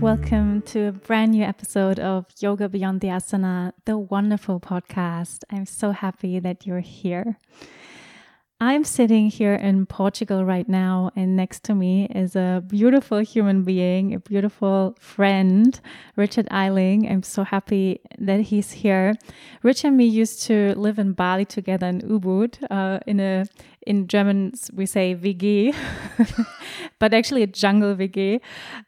[0.00, 5.42] Welcome to a brand new episode of Yoga Beyond the Asana, the wonderful podcast.
[5.50, 7.38] I'm so happy that you're here.
[8.60, 13.64] I'm sitting here in Portugal right now, and next to me is a beautiful human
[13.64, 15.78] being, a beautiful friend,
[16.16, 17.10] Richard Eiling.
[17.10, 19.14] I'm so happy that he's here.
[19.62, 23.44] Rich and me used to live in Bali together in Ubud, uh, in a
[23.86, 25.74] in German we say WG,
[26.98, 28.40] but actually a jungle WG.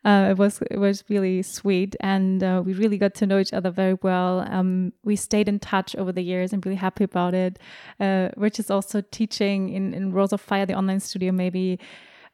[0.05, 3.53] Uh, it was it was really sweet, and uh, we really got to know each
[3.53, 4.47] other very well.
[4.51, 6.53] Um, we stayed in touch over the years.
[6.53, 7.59] I'm really happy about it.
[8.01, 11.79] Uh, Rich is also teaching in in Rose of Fire, the online studio, maybe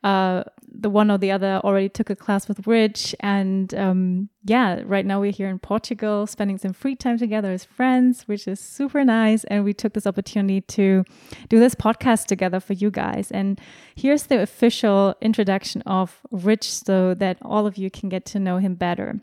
[0.04, 3.14] uh, the one or the other already took a class with Rich.
[3.20, 7.64] And um, yeah, right now we're here in Portugal, spending some free time together as
[7.64, 9.44] friends, which is super nice.
[9.44, 11.04] And we took this opportunity to
[11.48, 13.30] do this podcast together for you guys.
[13.30, 13.58] And
[13.94, 18.58] here's the official introduction of Rich so that all of you can get to know
[18.58, 19.20] him better.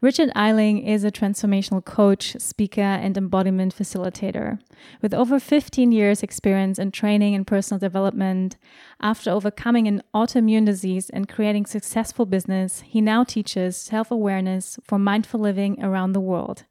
[0.00, 4.60] Richard Eiling is a transformational coach, speaker, and embodiment facilitator.
[5.02, 8.56] With over 15 years' experience in training and personal development,
[9.00, 14.98] after overcoming an autoimmune disease and creating successful business, he now teaches self awareness for
[14.98, 16.64] mindful living around the world.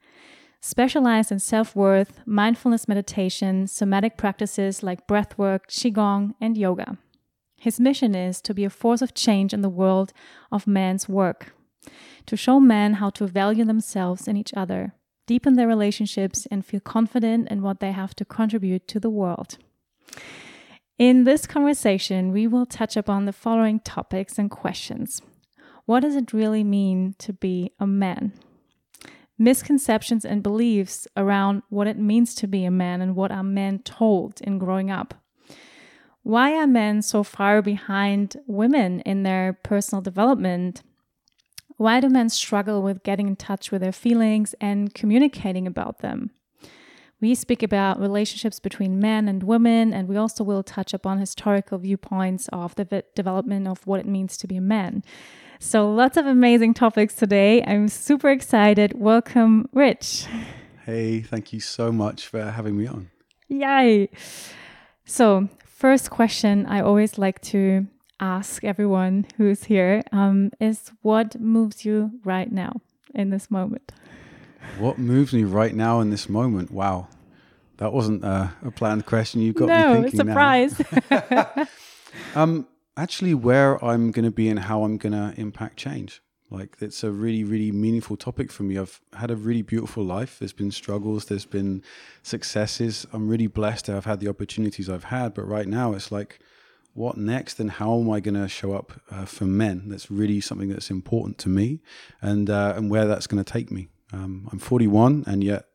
[0.62, 6.98] Specialized in self worth, mindfulness meditation, somatic practices like breathwork, Qigong, and yoga.
[7.60, 10.14] His mission is to be a force of change in the world
[10.52, 11.54] of man's work
[12.28, 14.94] to show men how to value themselves and each other,
[15.26, 19.58] deepen their relationships, and feel confident in what they have to contribute to the world.
[20.98, 25.22] In this conversation, we will touch upon the following topics and questions
[25.86, 28.34] What does it really mean to be a man?
[29.40, 33.80] Misconceptions and beliefs around what it means to be a man and what are men
[33.80, 35.14] told in growing up.
[36.24, 40.82] Why are men so far behind women in their personal development
[41.78, 46.32] why do men struggle with getting in touch with their feelings and communicating about them?
[47.20, 51.80] We speak about relationships between men and women, and we also will touch upon historical
[51.80, 55.04] viewpoints of the development of what it means to be a man.
[55.60, 57.64] So, lots of amazing topics today.
[57.64, 59.00] I'm super excited.
[59.00, 60.28] Welcome, Rich.
[60.86, 63.10] Hey, thank you so much for having me on.
[63.48, 64.10] Yay.
[65.06, 67.88] So, first question I always like to
[68.20, 72.82] ask everyone who's here um, is what moves you right now
[73.14, 73.92] in this moment?
[74.80, 76.72] What moves me right now in this moment?
[76.72, 77.08] Wow.
[77.78, 79.42] That wasn't a, a planned question.
[79.42, 80.28] You got no, me thinking.
[80.28, 80.82] surprise.
[82.36, 86.22] um, actually, where I'm going to be and how I'm going to impact change.
[86.50, 88.78] Like it's a really, really meaningful topic for me.
[88.78, 90.40] I've had a really beautiful life.
[90.40, 91.84] There's been struggles, there's been
[92.24, 93.06] successes.
[93.12, 95.34] I'm really blessed to have had the opportunities I've had.
[95.34, 96.40] But right now, it's like
[96.98, 99.84] what next and how am I going to show up uh, for men?
[99.86, 101.80] That's really something that's important to me,
[102.22, 103.88] and uh, and where that's going to take me.
[104.12, 105.66] Um, I'm 41, and yet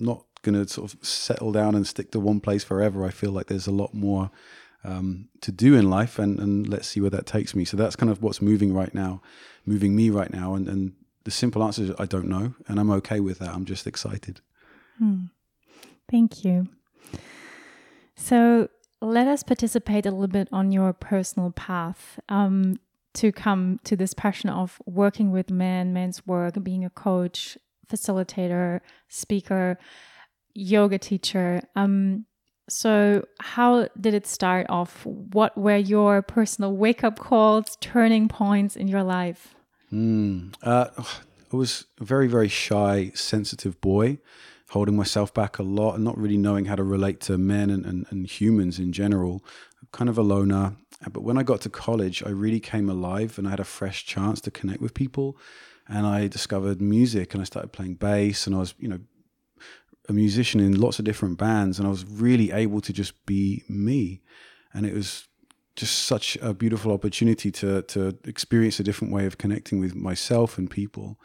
[0.00, 3.04] not going to sort of settle down and stick to one place forever.
[3.04, 4.30] I feel like there's a lot more
[4.82, 7.64] um, to do in life, and and let's see where that takes me.
[7.64, 9.22] So that's kind of what's moving right now,
[9.64, 10.92] moving me right now, and and
[11.22, 13.54] the simple answer is I don't know, and I'm okay with that.
[13.54, 14.40] I'm just excited.
[14.98, 15.26] Hmm.
[16.10, 16.66] Thank you.
[18.16, 18.68] So
[19.00, 22.78] let us participate a little bit on your personal path um,
[23.14, 27.56] to come to this passion of working with men, men's work, being a coach,
[27.88, 29.78] facilitator, speaker,
[30.54, 31.62] yoga teacher.
[31.76, 32.26] Um,
[32.68, 35.06] so, how did it start off?
[35.06, 39.54] What were your personal wake up calls, turning points in your life?
[39.90, 40.88] Mm, uh,
[41.50, 44.18] I was a very, very shy, sensitive boy
[44.70, 47.86] holding myself back a lot and not really knowing how to relate to men and,
[47.86, 49.42] and, and humans in general.
[49.92, 50.76] kind of a loner.
[51.10, 54.04] But when I got to college, I really came alive and I had a fresh
[54.04, 55.38] chance to connect with people.
[55.88, 59.00] And I discovered music and I started playing bass and I was, you know,
[60.08, 63.62] a musician in lots of different bands and I was really able to just be
[63.68, 64.20] me.
[64.74, 65.28] And it was
[65.76, 70.58] just such a beautiful opportunity to to experience a different way of connecting with myself
[70.58, 71.18] and people.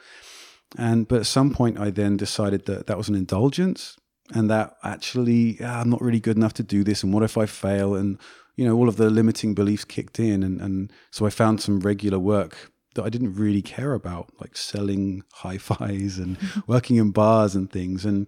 [0.78, 3.98] And but at some point, I then decided that that was an indulgence,
[4.34, 7.38] and that actually ah, I'm not really good enough to do this, and what if
[7.38, 7.96] I fail?
[7.96, 8.18] And
[8.56, 11.80] you know, all of the limiting beliefs kicked in, and and so I found some
[11.80, 16.38] regular work that I didn't really care about, like selling hi-fis and
[16.68, 18.28] working in bars and things, and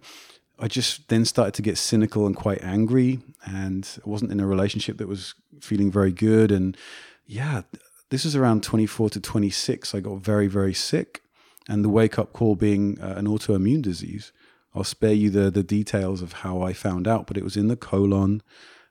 [0.58, 4.46] I just then started to get cynical and quite angry, and I wasn't in a
[4.46, 6.76] relationship that was feeling very good, and
[7.26, 7.62] yeah,
[8.10, 9.94] this is around 24 to 26.
[9.94, 11.22] I got very very sick,
[11.68, 14.32] and the wake up call being uh, an autoimmune disease.
[14.74, 17.68] I'll spare you the the details of how I found out, but it was in
[17.68, 18.42] the colon,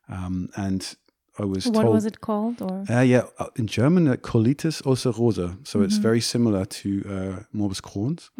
[0.09, 0.95] um, and
[1.37, 1.93] I was what told.
[1.93, 2.61] was it called?
[2.61, 5.57] Or Uh, yeah, uh, in German, uh, Colitis ulcerosa.
[5.67, 8.31] So it's very similar to uh, morbus Crohn's.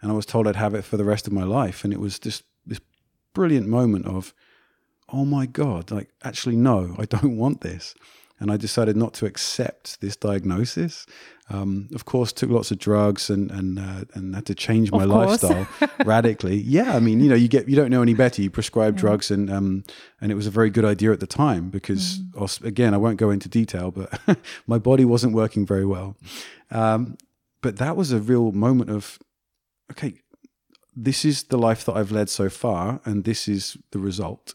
[0.00, 1.84] And I was told I'd have it for the rest of my life.
[1.84, 2.80] And it was just this
[3.34, 4.32] brilliant moment of,
[5.12, 7.94] oh my God, like, actually, no, I don't want this.
[8.40, 11.06] And I decided not to accept this diagnosis.
[11.50, 15.04] Um, of course, took lots of drugs and and uh, and had to change my
[15.04, 15.66] lifestyle
[16.06, 16.56] radically.
[16.56, 18.40] Yeah, I mean, you know, you get you don't know any better.
[18.40, 19.84] You prescribe drugs, and um,
[20.20, 23.18] and it was a very good idea at the time because I'll- again, I won't
[23.18, 24.20] go into detail, but
[24.66, 26.16] my body wasn't working very well.
[26.70, 27.16] Um,
[27.62, 29.18] but that was a real moment of,
[29.90, 30.14] okay,
[30.96, 34.54] this is the life that I've led so far, and this is the result.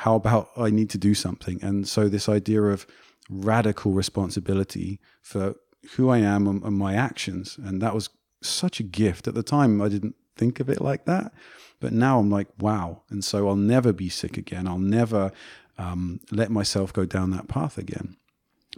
[0.00, 1.62] How about I need to do something?
[1.62, 2.86] And so, this idea of
[3.28, 5.56] radical responsibility for
[5.94, 8.08] who I am and, and my actions, and that was
[8.42, 9.28] such a gift.
[9.28, 11.34] At the time, I didn't think of it like that,
[11.80, 13.02] but now I'm like, wow.
[13.10, 14.66] And so, I'll never be sick again.
[14.66, 15.32] I'll never
[15.76, 18.16] um, let myself go down that path again.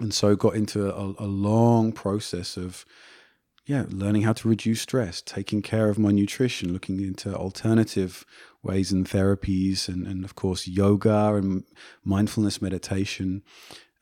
[0.01, 2.85] And so, got into a, a long process of
[3.65, 8.27] yeah, learning how to reduce stress, taking care of my nutrition, looking into alternative
[8.63, 11.65] ways and therapies, and, and of course, yoga and
[12.05, 13.43] mindfulness meditation,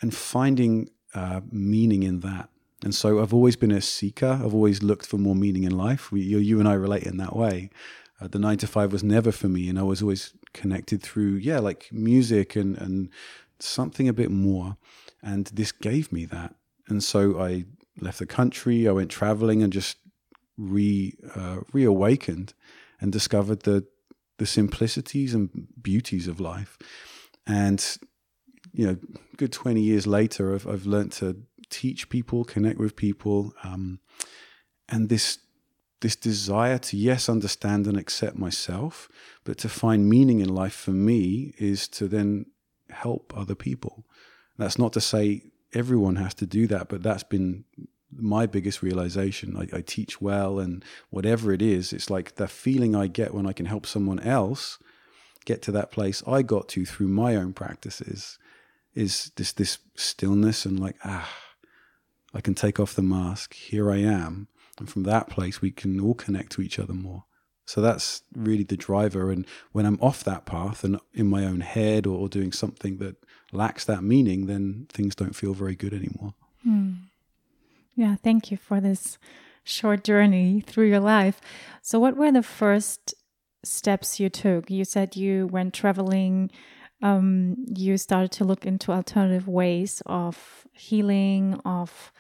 [0.00, 2.48] and finding uh, meaning in that.
[2.82, 4.40] And so I've always been a seeker.
[4.42, 6.10] I've always looked for more meaning in life.
[6.10, 7.70] We, you, you and I relate in that way.
[8.20, 11.36] Uh, the nine to five was never for me, and I was always connected through,
[11.36, 13.10] yeah, like music and, and
[13.58, 14.76] something a bit more.
[15.22, 16.54] And this gave me that.
[16.88, 17.64] And so I
[18.00, 18.88] left the country.
[18.88, 19.98] I went traveling and just
[20.56, 22.54] re uh, reawakened
[23.00, 23.86] and discovered the
[24.40, 26.78] the simplicities and beauties of life.
[27.46, 27.80] And
[28.72, 28.96] you know,
[29.36, 31.36] good twenty years later, I've I've learned to
[31.68, 34.00] teach people, connect with people, um,
[34.88, 35.38] and this
[36.00, 39.08] this desire to yes understand and accept myself,
[39.44, 42.46] but to find meaning in life for me is to then
[42.88, 44.06] help other people.
[44.56, 45.42] That's not to say
[45.74, 47.64] everyone has to do that, but that's been
[48.14, 49.56] my biggest realization.
[49.56, 53.46] I, I, teach well, and whatever it is, it's like the feeling I get when
[53.46, 54.78] I can help someone else
[55.44, 58.38] get to that place I got to through my own practices
[58.94, 61.32] is this this stillness and like ah,
[62.34, 63.54] I can take off the mask.
[63.54, 64.48] Here I am,
[64.78, 67.24] and from that place we can all connect to each other more.
[67.70, 69.30] So that's really the driver.
[69.30, 72.98] And when I'm off that path and in my own head or, or doing something
[72.98, 73.14] that
[73.52, 76.34] lacks that meaning, then things don't feel very good anymore.
[76.64, 76.94] Hmm.
[78.00, 79.18] Yeah, thank you for this
[79.62, 81.38] short journey through your life.
[81.82, 83.14] So, what were the first
[83.62, 84.70] steps you took?
[84.70, 86.50] You said you went traveling,
[87.02, 92.10] um, you started to look into alternative ways of healing, of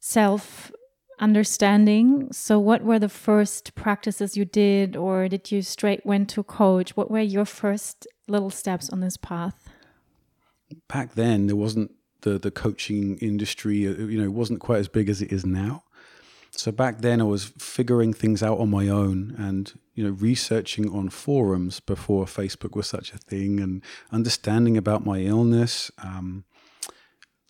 [0.00, 0.70] self
[1.18, 2.30] understanding.
[2.30, 6.94] So, what were the first practices you did, or did you straight went to coach?
[6.94, 9.66] What were your first little steps on this path?
[10.90, 11.90] Back then, there wasn't
[12.24, 13.78] the the coaching industry.
[13.78, 15.84] You know, wasn't quite as big as it is now.
[16.50, 20.88] So back then, I was figuring things out on my own, and you know, researching
[20.90, 25.90] on forums before Facebook was such a thing, and understanding about my illness.
[26.02, 26.44] Um,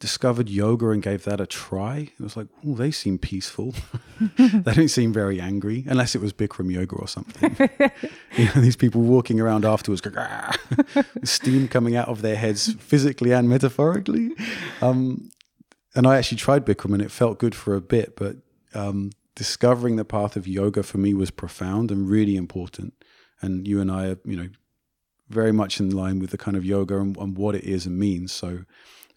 [0.00, 2.10] discovered yoga and gave that a try.
[2.18, 3.74] It was like, oh, they seem peaceful.
[4.38, 7.56] they don't seem very angry, unless it was Bikram yoga or something.
[8.36, 10.02] you know, these people walking around afterwards,
[11.24, 14.30] steam coming out of their heads, physically and metaphorically.
[14.80, 15.30] Um,
[15.94, 18.36] and I actually tried Bikram, and it felt good for a bit, but
[18.74, 22.94] um, discovering the path of yoga for me was profound and really important.
[23.40, 24.48] And you and I are, you know,
[25.28, 27.98] very much in line with the kind of yoga and, and what it is and
[27.98, 28.32] means.
[28.32, 28.60] So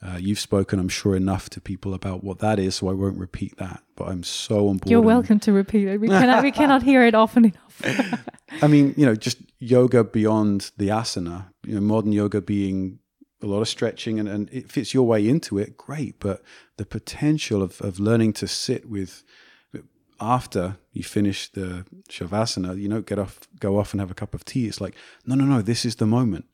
[0.02, 3.18] uh, you've spoken, I'm sure, enough to people about what that is, so I won't
[3.18, 3.82] repeat that.
[3.96, 4.92] But I'm so on board.
[4.92, 6.00] You're welcome to repeat it.
[6.00, 8.24] We cannot, we cannot hear it often enough.
[8.62, 11.48] I mean, you know, just yoga beyond the asana.
[11.66, 13.00] You know, modern yoga being
[13.42, 15.78] a lot of stretching, and, and it fits your way into it.
[15.78, 16.44] Great, but
[16.78, 19.24] the potential of of learning to sit with
[20.20, 24.34] after you finish the shavasana, you know, get off, go off and have a cup
[24.34, 24.68] of tea.
[24.68, 26.46] It's like, no, no, no, this is the moment.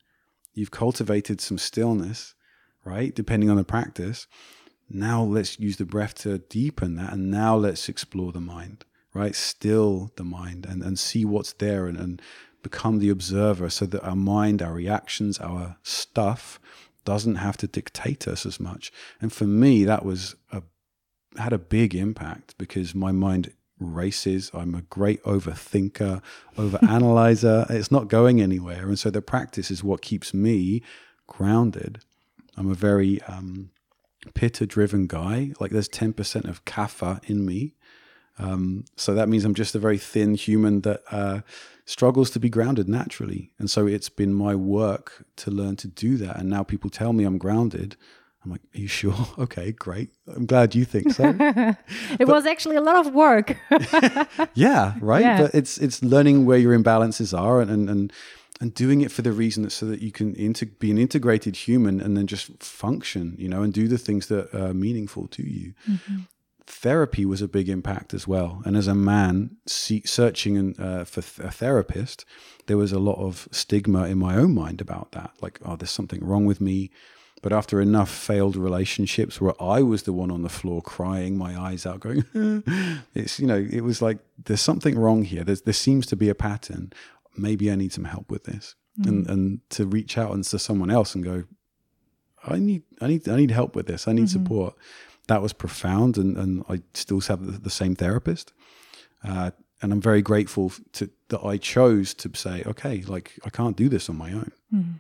[0.54, 2.36] You've cultivated some stillness
[2.84, 3.14] right?
[3.14, 4.28] Depending on the practice.
[4.90, 7.14] Now let's use the breath to deepen that.
[7.14, 9.36] And now let's explore the mind, right?
[9.36, 12.22] Still the mind and, and see what's there and, and
[12.62, 16.60] become the observer so that our mind, our reactions, our stuff
[17.06, 18.92] doesn't have to dictate us as much.
[19.22, 20.64] And for me, that was a
[21.38, 24.52] had a big impact because my mind races.
[24.54, 26.22] I'm a great overthinker,
[26.58, 27.70] overanalyzer.
[27.70, 28.88] it's not going anywhere.
[28.88, 30.82] And so the practice is what keeps me
[31.28, 32.00] grounded.
[32.58, 33.72] I'm a very um,
[34.34, 35.52] pitta driven guy.
[35.60, 37.76] Like there's 10% of kapha in me.
[38.40, 41.42] Um, so that means I'm just a very thin human that uh,
[41.86, 43.52] struggles to be grounded naturally.
[43.60, 46.38] And so it's been my work to learn to do that.
[46.38, 47.96] And now people tell me I'm grounded.
[48.44, 49.16] I'm like, are you sure?
[49.38, 50.10] Okay, great.
[50.28, 51.36] I'm glad you think so.
[51.40, 51.78] it
[52.20, 53.58] but, was actually a lot of work.
[54.54, 55.22] yeah, right.
[55.22, 55.42] Yeah.
[55.44, 58.14] But it's it's learning where your imbalances are and and and,
[58.62, 60.34] and doing it for the reason that so that you can
[60.80, 64.54] be an integrated human and then just function, you know, and do the things that
[64.54, 65.74] are meaningful to you.
[65.90, 66.22] Mm-hmm
[66.66, 68.62] therapy was a big impact as well.
[68.66, 72.26] And as a man see, searching uh, for th- a therapist,
[72.68, 75.32] there was a lot of stigma in my own mind about that.
[75.42, 76.92] Like, oh, there's something wrong with me.
[77.42, 81.60] But after enough failed relationships where I was the one on the floor crying my
[81.60, 82.24] eyes out, going,
[83.14, 85.44] it's, you know, it was like, there's something wrong here.
[85.44, 86.94] There's, there seems to be a pattern.
[87.36, 88.76] Maybe I need some help with this.
[89.00, 89.08] Mm.
[89.08, 91.44] And, and to reach out and to someone else and go,
[92.46, 94.08] I need, I need, I need help with this.
[94.08, 94.44] I need mm-hmm.
[94.44, 94.76] support
[95.28, 98.52] that was profound, and, and I still have the, the same therapist.
[99.24, 103.76] Uh, and I'm very grateful to that I chose to say, okay, like I can't
[103.76, 104.52] do this on my own.
[104.74, 104.94] Mm.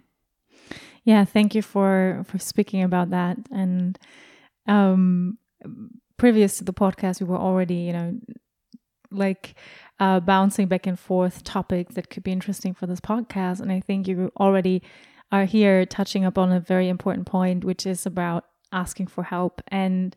[1.03, 3.37] Yeah, thank you for for speaking about that.
[3.51, 3.99] And
[4.67, 5.37] um,
[6.17, 8.19] previous to the podcast, we were already, you know,
[9.11, 9.55] like
[10.03, 13.61] uh, bouncing back and forth topics that could be interesting for this podcast.
[13.61, 14.83] And I think you already
[15.31, 18.43] are here touching upon a very important point, which is about
[18.73, 20.13] asking for help and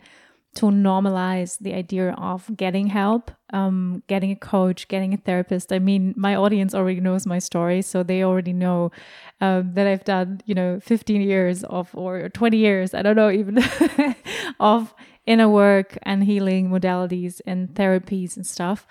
[0.56, 5.72] to normalize the idea of getting help, um, getting a coach, getting a therapist.
[5.72, 8.90] I mean, my audience already knows my story, so they already know
[9.40, 13.30] um, that I've done, you know, 15 years of or 20 years, I don't know
[13.30, 13.62] even,
[14.60, 14.94] of
[15.26, 18.86] inner work and healing modalities and therapies and stuff.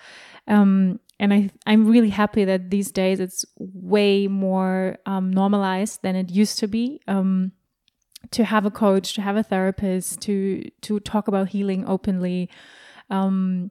[0.46, 6.14] Um, and I, I'm really happy that these days it's way more um, normalized than
[6.14, 7.00] it used to be.
[7.08, 7.52] Um,
[8.32, 12.50] to have a coach, to have a therapist, to to talk about healing openly.
[13.08, 13.70] Um,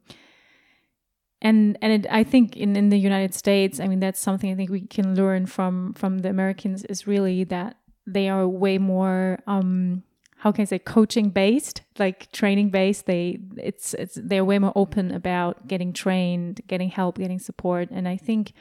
[1.41, 4.55] and and it, I think in, in the United States, I mean that's something I
[4.55, 9.39] think we can learn from from the Americans is really that they are way more
[9.45, 10.03] um,
[10.37, 13.05] how can I say coaching based, like training based.
[13.05, 18.07] They it's it's they're way more open about getting trained, getting help, getting support, and
[18.07, 18.53] I think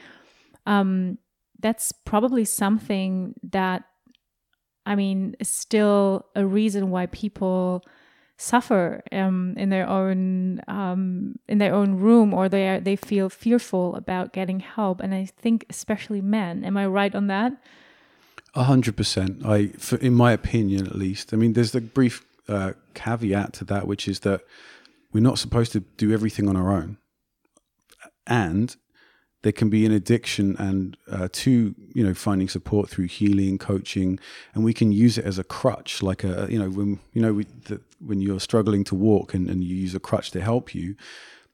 [0.66, 1.18] um,
[1.60, 3.84] that's probably something that
[4.86, 7.84] I mean, is still a reason why people
[8.36, 13.28] suffer um, in their own um, in their own room, or they are, they feel
[13.28, 15.00] fearful about getting help.
[15.00, 16.64] And I think especially men.
[16.64, 17.52] Am I right on that?
[18.54, 19.44] Hundred percent.
[19.44, 21.34] I, for, in my opinion, at least.
[21.34, 24.42] I mean, there's a brief uh, caveat to that, which is that
[25.12, 26.98] we're not supposed to do everything on our own,
[28.26, 28.76] and
[29.44, 34.18] there can be an addiction and uh, to you know finding support through healing coaching
[34.54, 37.34] and we can use it as a crutch like a you know when you know
[37.34, 40.74] we, the, when you're struggling to walk and, and you use a crutch to help
[40.74, 40.96] you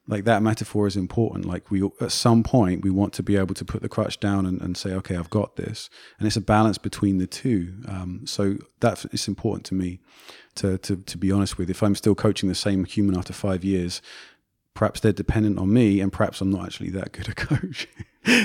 [0.07, 3.53] like that metaphor is important like we at some point we want to be able
[3.53, 6.41] to put the crutch down and, and say okay i've got this and it's a
[6.41, 9.99] balance between the two um, so that is important to me
[10.55, 13.63] to, to to be honest with if i'm still coaching the same human after five
[13.63, 14.01] years
[14.73, 17.87] perhaps they're dependent on me and perhaps I'm not actually that good a coach.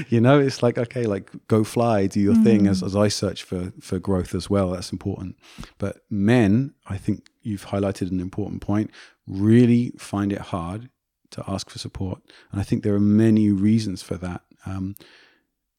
[0.09, 2.45] you know, it's like, okay, like go fly, do your mm.
[2.45, 4.71] thing as, as I search for, for growth as well.
[4.71, 5.37] That's important.
[5.79, 8.91] But men, I think you've highlighted an important point,
[9.27, 10.89] really find it hard
[11.31, 12.21] to ask for support.
[12.51, 14.43] And I think there are many reasons for that.
[14.65, 14.97] Um,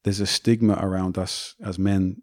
[0.04, 2.22] there's a stigma around us as men.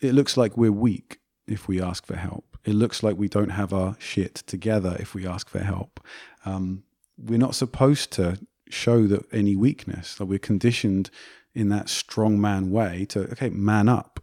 [0.00, 3.50] It looks like we're weak if we ask for help it looks like we don't
[3.50, 6.00] have our shit together if we ask for help.
[6.44, 6.84] Um,
[7.16, 8.38] we're not supposed to
[8.68, 10.14] show that any weakness.
[10.16, 11.10] That we're conditioned
[11.54, 14.22] in that strong man way to okay, man up,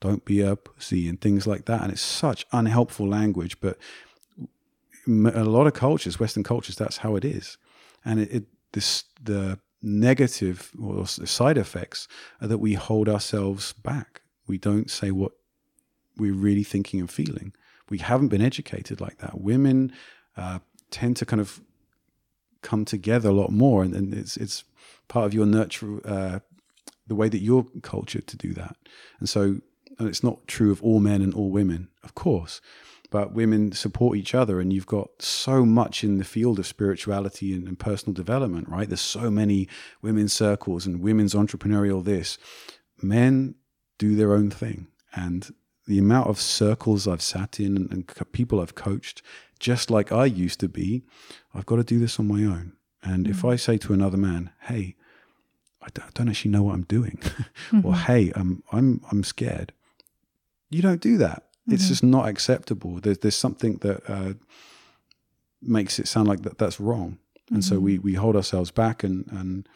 [0.00, 1.82] don't be a pussy, and things like that.
[1.82, 3.78] And it's such unhelpful language, but
[5.06, 7.58] a lot of cultures, Western cultures, that's how it is.
[8.04, 12.08] And it, it this the negative or the side effects
[12.40, 14.22] are that we hold ourselves back.
[14.46, 15.32] We don't say what
[16.16, 17.52] we're really thinking and feeling
[17.88, 19.40] we haven't been educated like that.
[19.40, 19.92] Women
[20.36, 20.58] uh,
[20.90, 21.60] tend to kind of
[22.62, 24.64] come together a lot more, and, and it's it's
[25.08, 26.40] part of your nurture, uh,
[27.06, 28.76] the way that you're cultured to do that.
[29.20, 29.58] And so,
[29.98, 32.60] and it's not true of all men and all women, of course,
[33.06, 37.52] but women support each other and you've got so much in the field of spirituality
[37.54, 39.68] and, and, personal development right there's so many
[40.02, 42.38] women's circles and women's entrepreneurial this
[43.02, 43.54] men
[43.98, 45.54] do their own thing and
[45.86, 49.22] the amount of circles i've sat in and, and people i've coached
[49.58, 51.02] just like i used to be
[51.54, 52.72] i've got to do this on my own
[53.02, 53.32] and mm-hmm.
[53.32, 54.96] if i say to another man hey
[55.86, 57.86] I don't actually know what I'm doing, mm-hmm.
[57.86, 59.72] or hey, I'm I'm I'm scared.
[60.68, 61.44] You don't do that.
[61.68, 61.88] It's mm-hmm.
[61.88, 63.00] just not acceptable.
[63.00, 64.34] There's there's something that uh,
[65.60, 67.18] makes it sound like that that's wrong,
[67.50, 67.74] and mm-hmm.
[67.74, 69.68] so we we hold ourselves back, and and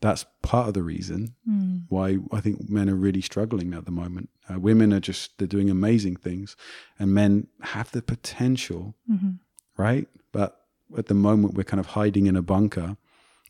[0.00, 1.82] that's part of the reason mm.
[1.88, 4.30] why I think men are really struggling at the moment.
[4.48, 6.56] Uh, women are just they're doing amazing things,
[6.98, 9.32] and men have the potential, mm-hmm.
[9.76, 10.08] right?
[10.32, 10.60] But
[10.96, 12.96] at the moment, we're kind of hiding in a bunker.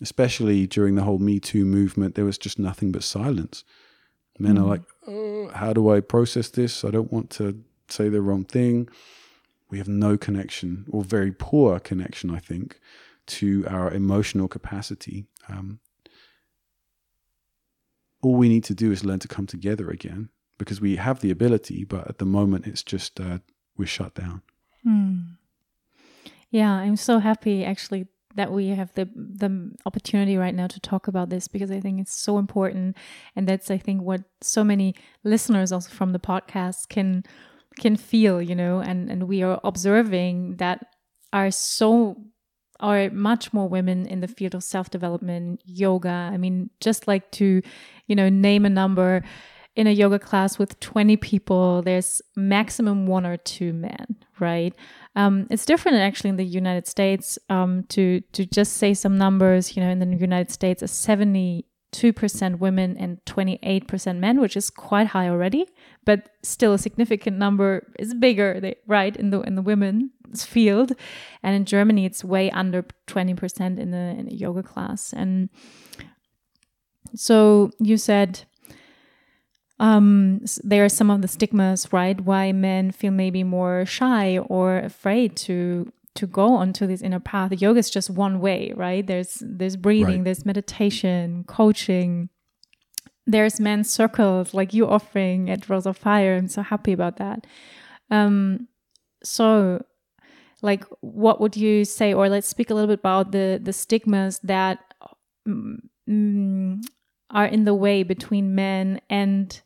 [0.00, 3.64] Especially during the whole Me Too movement, there was just nothing but silence.
[4.38, 4.60] Men mm.
[4.60, 6.84] are like, oh, how do I process this?
[6.84, 8.88] I don't want to say the wrong thing.
[9.70, 12.80] We have no connection, or very poor connection, I think,
[13.26, 15.26] to our emotional capacity.
[15.48, 15.80] Um,
[18.22, 21.30] all we need to do is learn to come together again because we have the
[21.30, 23.38] ability, but at the moment it's just uh,
[23.76, 24.42] we're shut down.
[24.86, 25.36] Mm.
[26.50, 31.08] Yeah, I'm so happy actually that we have the the opportunity right now to talk
[31.08, 32.96] about this because I think it's so important,
[33.36, 37.24] and that's I think what so many listeners also from the podcast can
[37.78, 40.86] can feel, you know, and and we are observing that
[41.32, 42.16] are so
[42.80, 46.30] are much more women in the field of self development, yoga.
[46.32, 47.62] I mean, just like to,
[48.06, 49.22] you know, name a number
[49.76, 54.74] in a yoga class with 20 people, there's maximum one or two men, right?
[55.14, 57.38] Um, it's different actually in the United States.
[57.48, 61.64] Um, to to just say some numbers, you know, in the United States, a 70
[61.92, 65.66] 2% women and 28% men, which is quite high already,
[66.08, 70.92] but still a significant number is bigger, right, in the in the women's field.
[71.42, 75.12] And in Germany, it's way under 20% in the in the yoga class.
[75.12, 75.50] And
[77.14, 78.46] so you said
[79.78, 82.18] um, there are some of the stigmas, right?
[82.18, 87.52] Why men feel maybe more shy or afraid to to go onto this inner path
[87.52, 90.24] yoga is just one way right there's there's breathing right.
[90.24, 92.28] there's meditation coaching
[93.28, 97.46] there's men's circles like you offering at rose of fire i'm so happy about that
[98.10, 98.66] um
[99.22, 99.84] so
[100.62, 104.40] like what would you say or let's speak a little bit about the the stigmas
[104.42, 104.78] that
[105.46, 106.82] mm,
[107.30, 109.60] are in the way between men and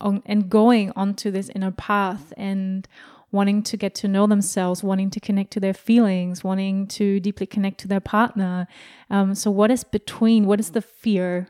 [0.00, 2.88] and going onto this inner path and
[3.32, 7.46] wanting to get to know themselves, wanting to connect to their feelings, wanting to deeply
[7.46, 8.68] connect to their partner.
[9.10, 10.46] Um, so, what is between?
[10.46, 11.48] What is the fear?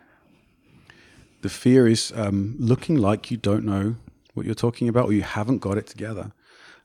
[1.43, 3.97] The fear is um, looking like you don't know
[4.35, 6.33] what you're talking about or you haven't got it together.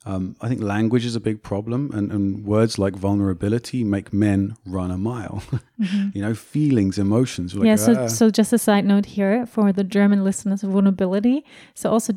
[0.05, 4.55] Um, I think language is a big problem, and, and, words like vulnerability make men
[4.65, 5.43] run a mile.
[5.77, 6.09] Mm-hmm.
[6.17, 7.53] you know, feelings, emotions.
[7.53, 7.75] Like, yeah.
[7.75, 8.07] So, ah.
[8.07, 11.45] so just a side note here for the German listeners: vulnerability.
[11.75, 12.13] So, also,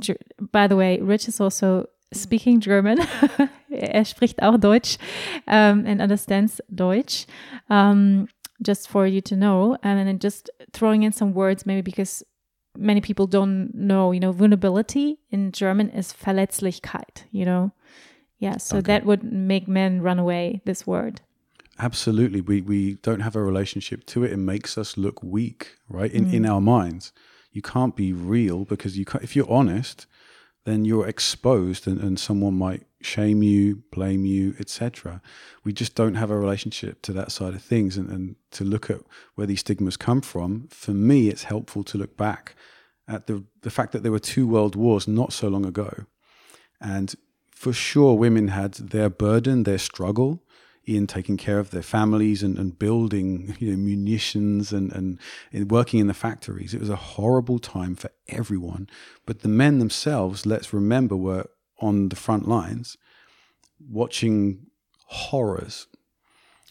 [0.51, 3.01] by the way, Rich is also speaking German.
[3.71, 4.97] er spricht auch Deutsch
[5.47, 7.27] um, and understands Deutsch.
[7.69, 8.29] Um,
[8.63, 12.25] just for you to know, and then just throwing in some words, maybe because
[12.81, 17.73] many people don't know, you know, vulnerability in German is Verletzlichkeit, you know.
[18.39, 18.87] Yeah, so okay.
[18.87, 21.21] that would make men run away, this word.
[21.79, 22.41] Absolutely.
[22.41, 24.33] We we don't have a relationship to it.
[24.33, 26.11] It makes us look weak, right?
[26.11, 26.35] In mm.
[26.35, 27.13] in our minds.
[27.53, 30.07] You can't be real because you can't, if you're honest,
[30.65, 35.21] then you're exposed and, and someone might shame you, blame you, etc.
[35.65, 37.97] We just don't have a relationship to that side of things.
[37.97, 39.01] And, and to look at
[39.35, 42.55] where these stigmas come from, for me, it's helpful to look back
[43.09, 46.07] at the, the fact that there were two world wars not so long ago.
[46.81, 47.15] And
[47.51, 50.43] for sure, women had their burden, their struggle,
[50.87, 55.19] in taking care of their families and, and building you know, munitions and, and,
[55.53, 56.75] and working in the factories.
[56.75, 58.89] It was a horrible time for everyone.
[59.27, 61.47] But the men themselves, let's remember, were
[61.81, 62.97] on the front lines
[63.89, 64.67] watching
[65.07, 65.87] horrors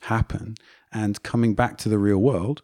[0.04, 0.56] happen
[0.92, 2.62] and coming back to the real world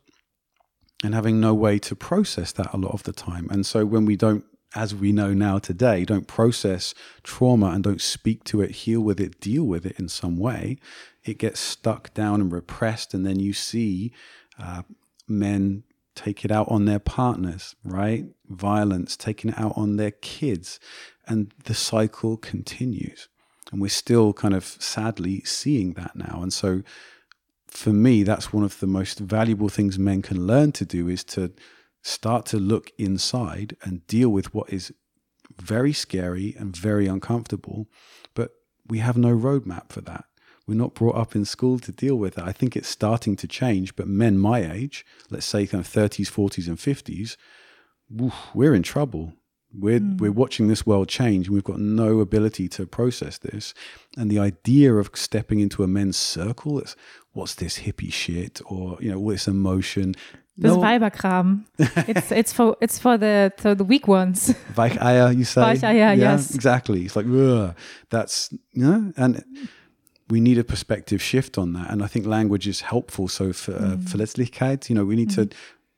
[1.03, 3.47] and having no way to process that a lot of the time.
[3.51, 8.01] And so when we don't as we know now today, don't process trauma and don't
[8.01, 10.77] speak to it, heal with it, deal with it in some way,
[11.23, 13.13] it gets stuck down and repressed.
[13.13, 14.11] And then you see
[14.59, 14.81] uh,
[15.27, 18.25] men take it out on their partners, right?
[18.49, 20.79] Violence, taking it out on their kids.
[21.27, 23.27] And the cycle continues.
[23.71, 26.41] And we're still kind of sadly seeing that now.
[26.41, 26.83] And so
[27.67, 31.23] for me, that's one of the most valuable things men can learn to do is
[31.25, 31.51] to
[32.01, 34.93] start to look inside and deal with what is
[35.59, 37.87] very scary and very uncomfortable,
[38.33, 38.51] but
[38.87, 40.25] we have no roadmap for that.
[40.67, 42.43] We're not brought up in school to deal with it.
[42.43, 46.31] I think it's starting to change, but men my age, let's say kind of 30s,
[46.31, 47.37] 40s, and 50s,
[48.53, 49.33] we're in trouble.
[49.79, 50.19] We're, mm.
[50.19, 53.73] we're watching this world change and we've got no ability to process this.
[54.17, 56.95] And the idea of stepping into a men's circle, it's
[57.33, 60.15] what's this hippie shit or, you know, all this emotion.
[60.57, 60.77] This no.
[60.77, 61.65] Weiberkram.
[62.07, 64.55] it's it's for it's for the for the weak ones.
[64.75, 65.61] Weicheier, you say?
[65.61, 66.55] Weicheier, yeah, yes.
[66.55, 67.03] Exactly.
[67.03, 67.75] It's like, ugh,
[68.09, 69.43] that's, you know, and
[70.29, 71.91] we need a perspective shift on that.
[71.91, 73.27] And I think language is helpful.
[73.27, 73.97] So for uh, mm.
[73.97, 75.49] Verletzlichkeit, you know, we need mm.
[75.49, 75.55] to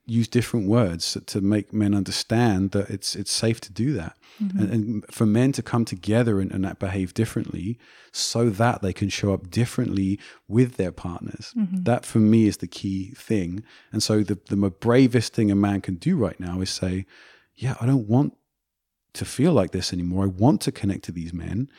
[0.08, 4.58] use different words to make men understand that it's it's safe to do that, mm-hmm.
[4.58, 7.78] and, and, for men to come together and, and behave differently,
[8.14, 10.18] so that they can show up differently
[10.48, 11.54] with their partners.
[11.58, 11.84] Mm-hmm.
[11.84, 13.64] That for me is the key thing.
[13.92, 17.06] And so the the bravest thing a man can do right now is say,
[17.56, 18.38] "Yeah, I don't want
[19.14, 20.24] to feel like this anymore.
[20.24, 21.70] I want to connect to these men,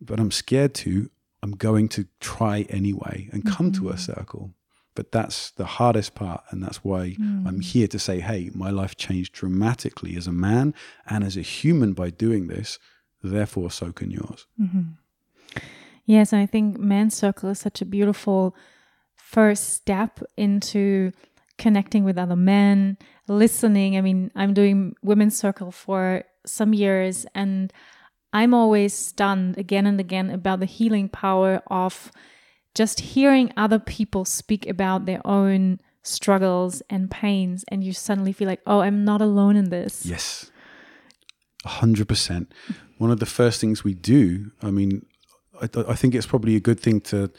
[0.00, 1.08] but I'm scared to.
[1.42, 3.82] I'm going to try anyway and come mm-hmm.
[3.84, 4.12] to a mm-hmm.
[4.12, 4.55] circle."
[4.96, 6.42] But that's the hardest part.
[6.50, 7.46] And that's why mm.
[7.46, 10.74] I'm here to say, hey, my life changed dramatically as a man
[11.06, 12.78] and as a human by doing this.
[13.22, 14.46] Therefore, so can yours.
[14.60, 15.60] Mm-hmm.
[16.04, 16.32] Yes.
[16.32, 18.56] And I think Men's Circle is such a beautiful
[19.14, 21.12] first step into
[21.58, 23.96] connecting with other men, listening.
[23.96, 27.72] I mean, I'm doing Women's Circle for some years and
[28.32, 32.12] I'm always stunned again and again about the healing power of
[32.76, 38.46] just hearing other people speak about their own struggles and pains, and you suddenly feel
[38.46, 40.04] like, oh, I'm not alone in this.
[40.04, 40.50] Yes.
[41.66, 42.46] 100%.
[42.98, 45.06] One of the first things we do, I mean,
[45.60, 47.30] I, I think it's probably a good thing to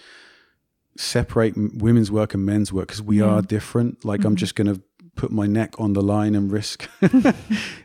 [0.97, 4.03] separate women's work and men's work because we are different.
[4.03, 4.27] Like, mm-hmm.
[4.27, 4.81] I'm just going to
[5.15, 6.89] put my neck on the line and risk.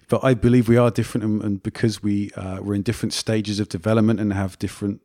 [0.08, 3.60] but I believe we are different, and, and because we uh, we're in different stages
[3.60, 5.00] of development and have different,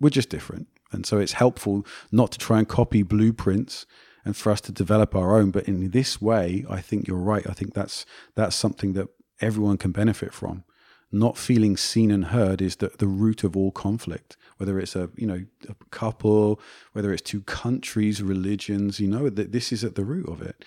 [0.00, 0.68] we're just different.
[0.92, 3.86] And so it's helpful not to try and copy blueprints
[4.24, 5.50] and for us to develop our own.
[5.50, 7.46] But in this way, I think you're right.
[7.48, 9.08] I think that's that's something that
[9.40, 10.64] everyone can benefit from.
[11.10, 14.36] Not feeling seen and heard is the, the root of all conflict.
[14.56, 16.60] Whether it's a you know a couple,
[16.92, 20.64] whether it's two countries, religions, you know that this is at the root of it.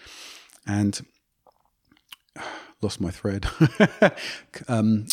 [0.67, 1.05] And
[2.81, 3.47] lost my thread.
[4.67, 5.07] um,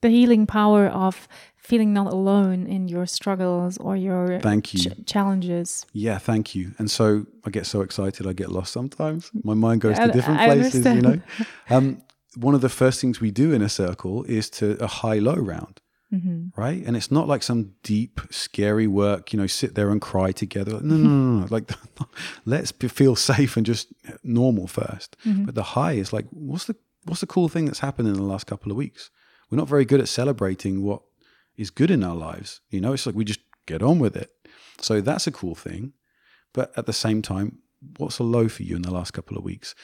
[0.00, 5.06] the healing power of feeling not alone in your struggles or your thank you ch-
[5.06, 5.84] challenges.
[5.92, 6.72] Yeah, thank you.
[6.78, 9.30] And so I get so excited, I get lost sometimes.
[9.44, 10.86] My mind goes to different I places.
[10.86, 11.22] Understand.
[11.38, 12.02] You know, um,
[12.36, 15.34] one of the first things we do in a circle is to a high low
[15.34, 15.80] round.
[16.12, 16.58] Mm-hmm.
[16.58, 16.82] Right.
[16.86, 20.80] And it's not like some deep, scary work, you know, sit there and cry together.
[20.80, 21.46] No, no, no, no.
[21.50, 21.70] Like,
[22.46, 23.92] let's be, feel safe and just
[24.24, 25.44] normal 1st mm-hmm.
[25.44, 28.22] But the high is like, what's the, what's the cool thing that's happened in the
[28.22, 29.10] last couple of weeks?
[29.50, 31.02] We're not very good at celebrating what
[31.56, 32.60] is good in our lives.
[32.70, 34.30] You know, it's like we just get on with it.
[34.80, 35.92] So that's a cool thing.
[36.52, 37.58] But at the same time,
[37.96, 39.74] what's a low for you in the last couple of weeks?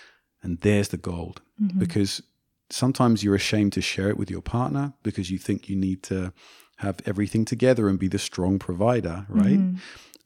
[0.43, 1.41] And there's the gold.
[1.61, 1.79] Mm-hmm.
[1.79, 2.23] Because
[2.71, 6.33] sometimes you're ashamed to share it with your partner because you think you need to
[6.79, 9.59] have everything together and be the strong provider, right?
[9.59, 9.77] Mm-hmm.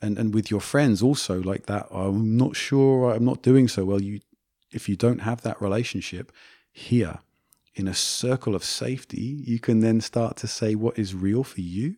[0.00, 3.84] And and with your friends also like that, I'm not sure I'm not doing so
[3.84, 4.00] well.
[4.00, 4.20] You
[4.70, 6.32] if you don't have that relationship
[6.70, 7.18] here,
[7.78, 11.60] in a circle of safety, you can then start to say what is real for
[11.60, 11.96] you,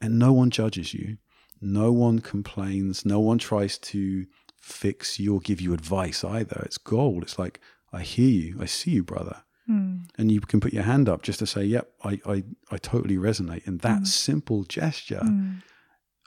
[0.00, 1.18] and no one judges you.
[1.60, 3.04] No one complains.
[3.04, 4.26] No one tries to
[4.60, 6.62] fix you or give you advice either.
[6.64, 7.22] It's gold.
[7.22, 7.60] It's like,
[7.92, 8.58] I hear you.
[8.60, 9.42] I see you, brother.
[9.68, 10.08] Mm.
[10.16, 13.16] And you can put your hand up just to say, yep, I, I, I totally
[13.16, 13.66] resonate.
[13.66, 14.06] And that mm.
[14.06, 15.62] simple gesture, mm.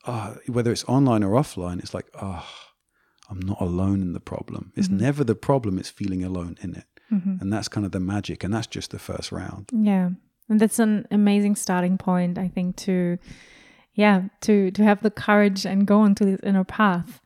[0.05, 2.45] uh, whether it's online or offline, it's like, oh,
[3.29, 4.73] I'm not alone in the problem.
[4.75, 4.97] It's mm-hmm.
[4.97, 6.90] never the problem, it's feeling alone in it.
[7.11, 7.35] Mm-hmm.
[7.41, 8.43] And that's kind of the magic.
[8.43, 9.69] And that's just the first round.
[9.73, 10.11] Yeah.
[10.49, 13.17] And that's an amazing starting point, I think, to
[13.93, 17.21] yeah, to to have the courage and go into this inner path.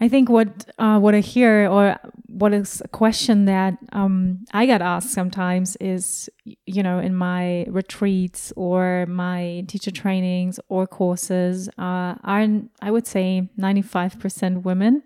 [0.00, 4.66] I think what uh, what I hear or what is a question that um, I
[4.66, 11.68] get asked sometimes is, you know, in my retreats or my teacher trainings or courses,
[11.78, 12.46] uh, are
[12.80, 15.04] I would say ninety five percent women,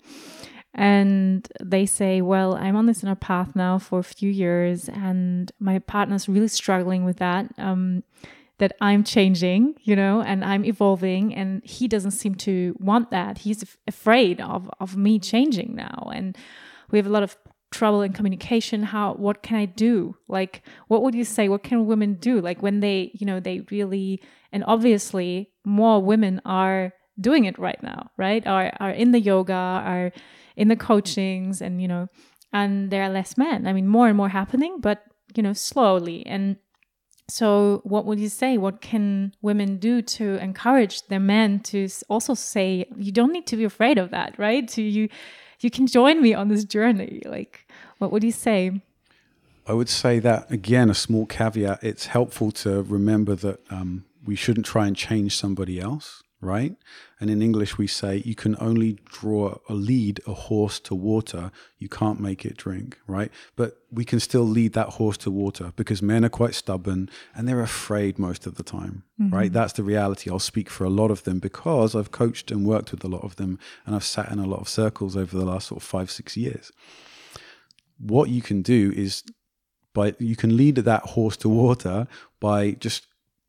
[0.77, 5.51] and they say, Well, I'm on this inner path now for a few years, and
[5.59, 7.47] my partner's really struggling with that.
[7.59, 8.05] Um,
[8.59, 13.39] that I'm changing, you know, and I'm evolving, and he doesn't seem to want that.
[13.39, 16.11] He's af- afraid of, of me changing now.
[16.15, 16.35] And
[16.91, 17.37] we have a lot of
[17.73, 21.85] trouble in communication how what can i do like what would you say what can
[21.85, 27.45] women do like when they you know they really and obviously more women are doing
[27.45, 30.13] it right now right are are in the yoga are
[30.57, 32.09] in the coachings and you know
[32.53, 33.67] and there are less men.
[33.67, 36.25] I mean more and more happening but you know slowly.
[36.27, 36.57] And
[37.29, 38.57] so what would you say?
[38.57, 43.57] What can women do to encourage their men to also say you don't need to
[43.57, 44.67] be afraid of that right?
[44.69, 45.09] To you
[45.61, 47.23] you can join me on this journey.
[47.25, 47.67] Like
[47.99, 48.83] what would you say?
[49.69, 51.83] I would say that again, a small caveat.
[51.83, 56.77] It's helpful to remember that um, we shouldn't try and change somebody else, right?
[57.19, 61.51] And in English, we say you can only draw a lead a horse to water.
[61.79, 63.31] You can't make it drink, right?
[63.57, 67.49] But we can still lead that horse to water because men are quite stubborn and
[67.49, 69.35] they're afraid most of the time, mm-hmm.
[69.35, 69.53] right?
[69.53, 70.31] That's the reality.
[70.31, 73.25] I'll speak for a lot of them because I've coached and worked with a lot
[73.25, 75.89] of them and I've sat in a lot of circles over the last sort of
[75.89, 76.71] five, six years.
[77.99, 79.23] What you can do is
[79.95, 82.07] by you can lead that horse to water
[82.39, 83.07] by just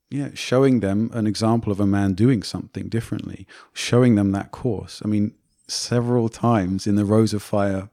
[0.10, 5.02] yeah showing them an example of a man doing something differently showing them that course
[5.04, 5.34] i mean
[5.68, 7.90] several times in the rose of fire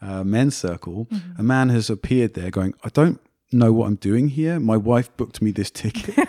[0.00, 1.40] uh, men's circle mm-hmm.
[1.40, 3.20] a man has appeared there going i don't
[3.52, 6.28] know what i'm doing here my wife booked me this ticket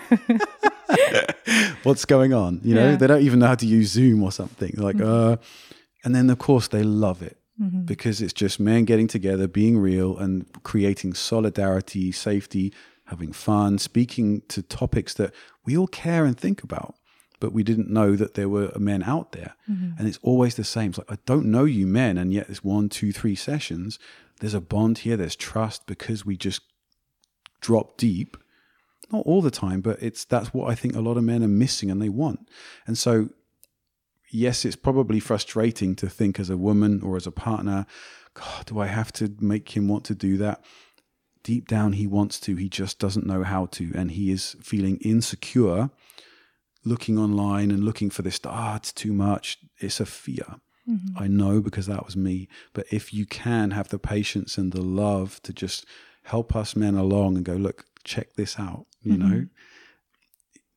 [1.82, 2.96] what's going on you know yeah.
[2.96, 5.32] they don't even know how to use zoom or something like mm-hmm.
[5.32, 5.36] uh
[6.04, 7.82] and then of course they love it mm-hmm.
[7.82, 12.72] because it's just men getting together, being real, and creating solidarity, safety,
[13.08, 16.94] having fun, speaking to topics that we all care and think about.
[17.40, 19.54] But we didn't know that there were men out there.
[19.70, 19.90] Mm-hmm.
[19.98, 20.90] And it's always the same.
[20.90, 22.18] It's like, I don't know you men.
[22.18, 23.98] And yet, it's one, two, three sessions.
[24.40, 26.62] There's a bond here, there's trust because we just
[27.60, 28.36] drop deep
[29.10, 31.48] not all the time, but it's that's what I think a lot of men are
[31.48, 32.48] missing and they want.
[32.86, 33.30] And so
[34.30, 37.86] yes, it's probably frustrating to think as a woman or as a partner,
[38.34, 40.64] God, do I have to make him want to do that?
[41.42, 43.92] Deep down, he wants to, he just doesn't know how to.
[43.94, 45.90] And he is feeling insecure,
[46.84, 49.58] looking online and looking for this, ah, it's too much.
[49.78, 50.56] It's a fear.
[50.88, 51.22] Mm-hmm.
[51.22, 52.48] I know because that was me.
[52.72, 55.86] But if you can have the patience and the love to just
[56.24, 59.28] help us men along and go, look, check this out, you mm-hmm.
[59.28, 59.46] know,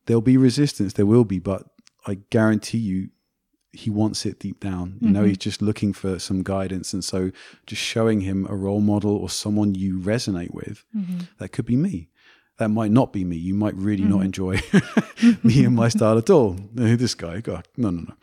[0.06, 1.68] there'll be resistance, there will be, but
[2.06, 3.10] I guarantee you
[3.74, 4.98] he wants it deep down.
[5.00, 5.14] You mm-hmm.
[5.14, 6.94] know, he's just looking for some guidance.
[6.94, 7.32] And so
[7.66, 11.22] just showing him a role model or someone you resonate with, mm-hmm.
[11.38, 12.10] that could be me.
[12.58, 13.38] That might not be me.
[13.38, 14.12] You might really mm-hmm.
[14.12, 14.62] not enjoy
[15.44, 16.58] me and my style at all.
[16.74, 18.14] This guy, God, no, no, no.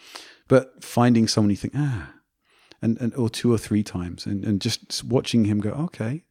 [0.48, 2.12] But finding someone you think, ah,
[2.80, 6.24] and, and or two or three times and, and just watching him go, okay,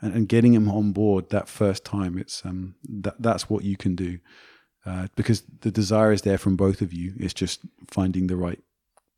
[0.00, 3.76] and, and getting him on board that first time, it's um that that's what you
[3.76, 4.18] can do
[4.84, 7.14] uh, because the desire is there from both of you.
[7.18, 8.60] It's just finding the right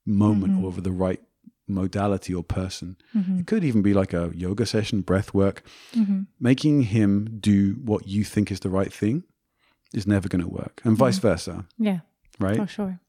[0.07, 0.65] moment mm-hmm.
[0.65, 1.21] or the right
[1.67, 2.97] modality or person.
[3.15, 3.41] Mm-hmm.
[3.41, 5.63] It could even be like a yoga session, breath work.
[5.95, 6.23] Mm-hmm.
[6.39, 9.25] Making him do what you think is the right thing
[9.95, 11.29] is never going to work, and vice mm-hmm.
[11.29, 11.65] versa.
[11.79, 12.01] Yeah.
[12.39, 12.57] Right?
[12.57, 13.01] For sure.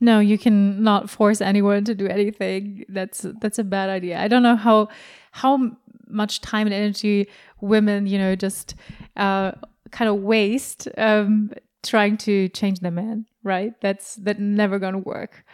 [0.00, 2.84] No, you can not force anyone to do anything.
[2.88, 4.20] That's that's a bad idea.
[4.20, 4.88] I don't know how
[5.30, 5.70] how
[6.06, 7.28] much time and energy
[7.60, 8.74] women, you know, just
[9.16, 9.52] uh,
[9.94, 11.52] kind of waste um,
[11.84, 13.72] trying to change the man, right?
[13.80, 15.44] That's that never gonna work.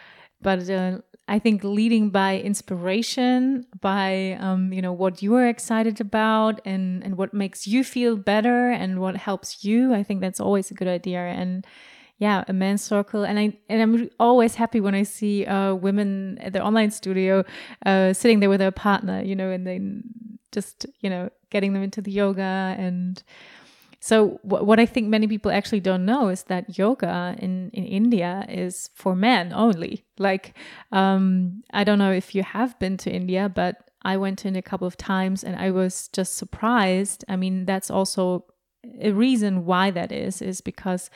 [0.41, 0.99] But uh,
[1.29, 7.05] I think leading by inspiration, by um, you know what you are excited about, and
[7.05, 10.75] and what makes you feel better, and what helps you, I think that's always a
[10.75, 11.21] good idea.
[11.21, 11.67] And
[12.19, 16.39] yeah, a men's circle, and I and I'm always happy when I see uh, women
[16.41, 17.45] at the online studio
[17.85, 20.05] uh, sitting there with their partner, you know, and then
[20.51, 23.23] just you know getting them into the yoga and
[24.01, 28.47] so what I think many people actually don't know is that yoga in, in India
[28.49, 30.07] is for men only.
[30.19, 30.57] Like,
[30.91, 34.63] um, I don't know if you have been to India, but I went in a
[34.63, 37.27] couple of times and I was just surprised.
[37.29, 38.47] I mean, that's also
[39.03, 41.11] a reason why that is, is because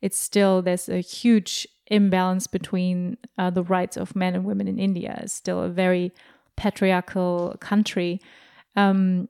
[0.00, 4.78] it's still, there's a huge imbalance between uh, the rights of men and women in
[4.78, 5.20] India.
[5.22, 6.10] It's still a very
[6.56, 8.18] patriarchal country.
[8.76, 9.28] Um,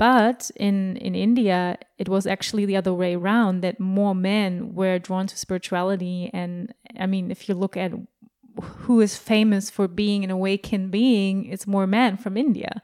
[0.00, 4.98] but in, in India, it was actually the other way around that more men were
[4.98, 6.30] drawn to spirituality.
[6.32, 7.92] And I mean, if you look at
[8.62, 12.80] who is famous for being an awakened being, it's more men from India.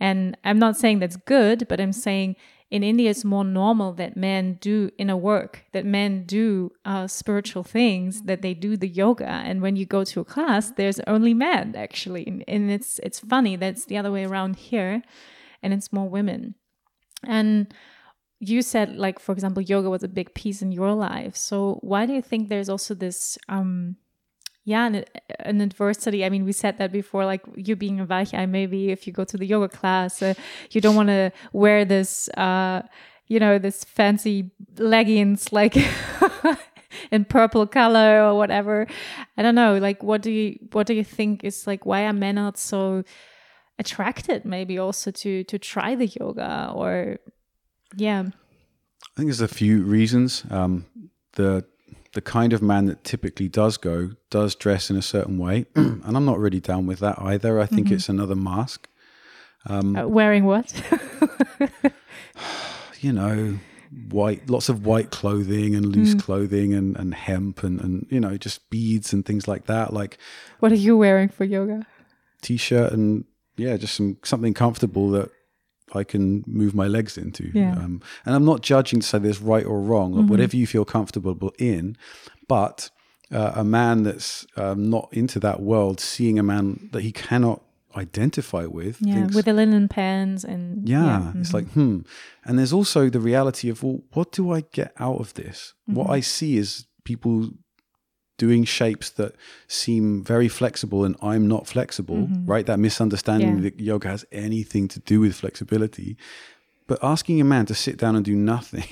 [0.00, 2.34] And I'm not saying that's good, but I'm saying
[2.72, 7.62] in India, it's more normal that men do inner work, that men do uh, spiritual
[7.62, 9.28] things, that they do the yoga.
[9.28, 13.54] And when you go to a class, there's only men actually, and it's it's funny
[13.54, 15.04] that's the other way around here
[15.62, 16.54] and it's more women.
[17.24, 17.72] And
[18.40, 21.36] you said like for example yoga was a big piece in your life.
[21.36, 23.96] So why do you think there's also this um
[24.64, 25.04] yeah an,
[25.40, 26.24] an adversity?
[26.24, 29.24] I mean we said that before like you being a Weichei, maybe if you go
[29.24, 30.34] to the yoga class uh,
[30.70, 32.82] you don't want to wear this uh
[33.26, 35.76] you know this fancy leggings like
[37.10, 38.86] in purple color or whatever.
[39.36, 42.12] I don't know like what do you what do you think is like why are
[42.12, 43.02] men not so
[43.78, 47.18] attracted maybe also to to try the yoga or
[47.96, 50.44] yeah I think there's a few reasons.
[50.50, 50.86] Um,
[51.34, 51.64] the
[52.14, 56.16] the kind of man that typically does go does dress in a certain way, and
[56.16, 57.60] I'm not really down with that either.
[57.60, 57.94] I think Mm-hmm.
[57.96, 58.88] it's another mask.
[59.66, 60.72] Um, Uh, wearing what?
[63.00, 63.58] you know,
[64.10, 66.20] white, lots of white clothing and loose Mm.
[66.22, 70.18] clothing and, and hemp and, and, you know, just beads and things like that, like
[70.60, 71.86] what are you wearing for yoga?
[72.40, 73.24] t-shirt and
[73.58, 75.30] yeah, just some, something comfortable that
[75.94, 77.50] I can move my legs into.
[77.54, 77.72] Yeah.
[77.72, 80.28] Um, and I'm not judging to say there's right or wrong, or Mhm.
[80.28, 81.96] whatever you feel comfortable in,
[82.46, 82.90] but
[83.30, 87.62] uh, a man that's um, not into that world, seeing a man that he cannot
[87.96, 91.54] identify with, Yeah, thinks, with the linen pants and yeah, it's mhm.
[91.54, 91.98] like hmm
[92.44, 96.06] and there's also the reality of well what do i get out of this what
[96.06, 96.10] Mhm.
[96.16, 97.50] i see is people
[98.38, 99.32] doing shapes that
[99.66, 102.48] seem very flexible and i'm not flexible Mhm.
[102.48, 103.62] right that misunderstanding Yeah.
[103.66, 106.16] that yoga has anything to do with flexibility
[106.86, 108.88] but asking a man to sit down and do nothing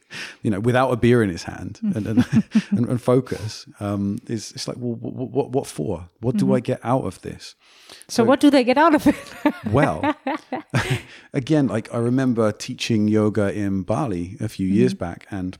[0.42, 2.18] you know without a beer in his hand and, and,
[2.76, 6.56] and, and focus um, is it's like well what, what, what for what do Mhm.
[6.56, 7.54] i get out of this
[8.08, 9.16] So, what do they get out of it?
[9.78, 9.98] well
[11.32, 15.56] again like i remember teaching yoga in bali a few years back and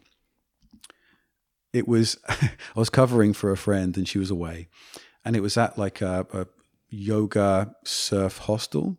[1.73, 4.69] it was i was covering for a friend and she was away.
[5.25, 6.47] And it was at like a, a
[6.89, 8.99] yoga surf hostel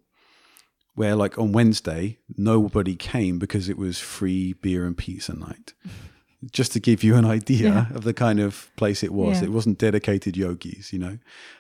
[0.96, 5.74] where like on wednesday nobody came because it was free beer and pizza night.
[6.52, 7.96] Just to give you an idea Yeah.
[7.96, 9.38] of the kind of place it was.
[9.42, 9.46] Yeah.
[9.48, 11.18] it wasn't dedicated yogis you know?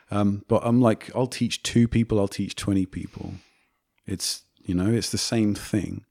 [0.09, 3.33] Um, but i'm like i'll teach two people i'll teach 20 people.
[4.07, 6.05] It's you know it's the same thing.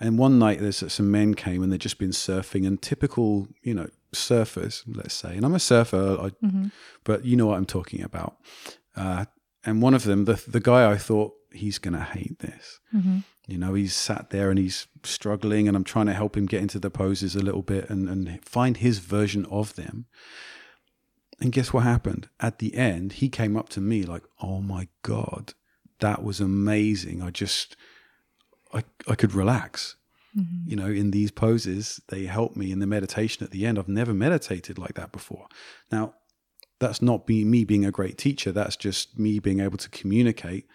[0.00, 3.74] And one night there's some men came and they'd just been surfing and typical you
[3.74, 5.36] know surfers let's say.
[5.36, 6.70] And i'm a surfer I, Mhm.
[7.04, 8.36] but you know what i'm talking about.
[8.96, 9.24] Uh,
[9.64, 12.80] and one of them the, the guy i thought he's gonna hate this.
[12.94, 13.24] Mhm.
[13.48, 16.62] you know he's sat there and he's struggling and i'm trying to help him get
[16.62, 20.06] into the poses a little bit and, and find his version of them.
[21.40, 22.28] And guess what happened?
[22.38, 25.54] At the end he came up to me like oh my god
[26.00, 27.22] that was amazing.
[27.22, 27.76] I just
[28.74, 29.96] i, I could relax
[30.36, 30.66] Mhm.
[30.66, 33.78] you know in these poses they help me in the meditation at the end.
[33.78, 35.46] I've never meditated like that before.
[35.90, 36.14] Now
[36.80, 38.50] that's not be me being a great teacher.
[38.50, 40.66] That's just me being able to communicate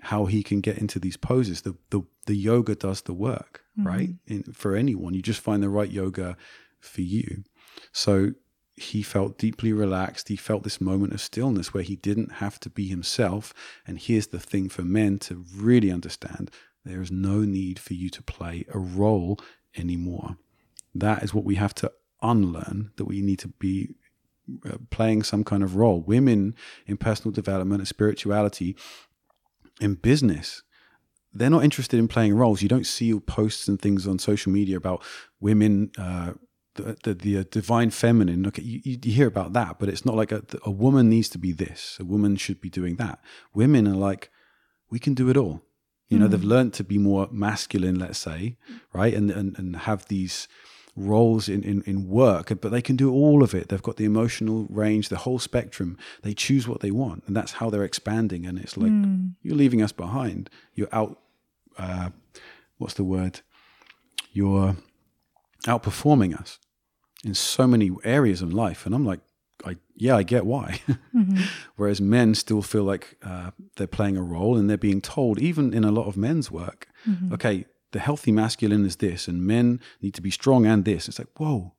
[0.00, 1.62] how he can get into these poses.
[1.62, 4.10] The the, the yoga does the work right?
[4.26, 5.14] In, for anyone.
[5.14, 6.36] You just find the right yoga
[6.80, 7.44] for you.
[7.92, 8.32] So
[8.74, 10.28] he felt deeply relaxed.
[10.28, 13.52] He felt this moment of stillness where he didn't have to be himself.
[13.86, 16.50] And here's the thing for men to really understand
[16.86, 19.38] there is no need for you to play a role
[19.76, 20.36] anymore.
[20.94, 23.94] That is what we have to unlearn that we need to be
[24.64, 26.00] uh, playing some kind of role.
[26.00, 26.54] Women
[26.86, 28.76] in personal development and spirituality
[29.80, 30.62] in business
[31.36, 32.62] they're not interested in playing roles.
[32.62, 35.02] You don't see posts and things on social media about
[35.40, 36.32] women uh,
[36.74, 38.46] the, the, the uh, divine feminine.
[38.46, 41.38] Okay you, you hear about that but it's not like a, a woman needs to
[41.38, 41.98] be this.
[42.00, 43.20] A woman should be doing that.
[43.52, 44.30] Women are like
[44.88, 45.62] we can do it all
[46.08, 46.30] you know Mm.
[46.30, 48.56] they've learned to be more masculine let's say
[48.92, 49.14] right?
[49.14, 50.48] And and, and have these
[50.98, 53.68] roles in, in, in work but they can do all of it.
[53.68, 55.98] They've got the emotional range the whole spectrum.
[56.22, 58.46] They choose what they want and that's how they're expanding.
[58.46, 59.34] And it's like Mm.
[59.42, 60.48] you're leaving us behind.
[60.74, 61.18] You're out
[61.78, 62.08] uh,
[62.78, 63.40] what's the word?
[64.32, 64.76] You're
[65.66, 66.58] outperforming us
[67.24, 68.86] in so many areas of life.
[68.86, 69.20] And i'm like
[69.66, 70.80] I, yeah i get why
[71.14, 71.38] Mhm.
[71.76, 75.72] whereas men still feel like uh, they're playing a role and they're being told even
[75.74, 77.32] in a lot of men's work Mhm.
[77.32, 81.18] okay the healthy masculine is this and men need to be strong and this it's
[81.18, 81.72] like whoa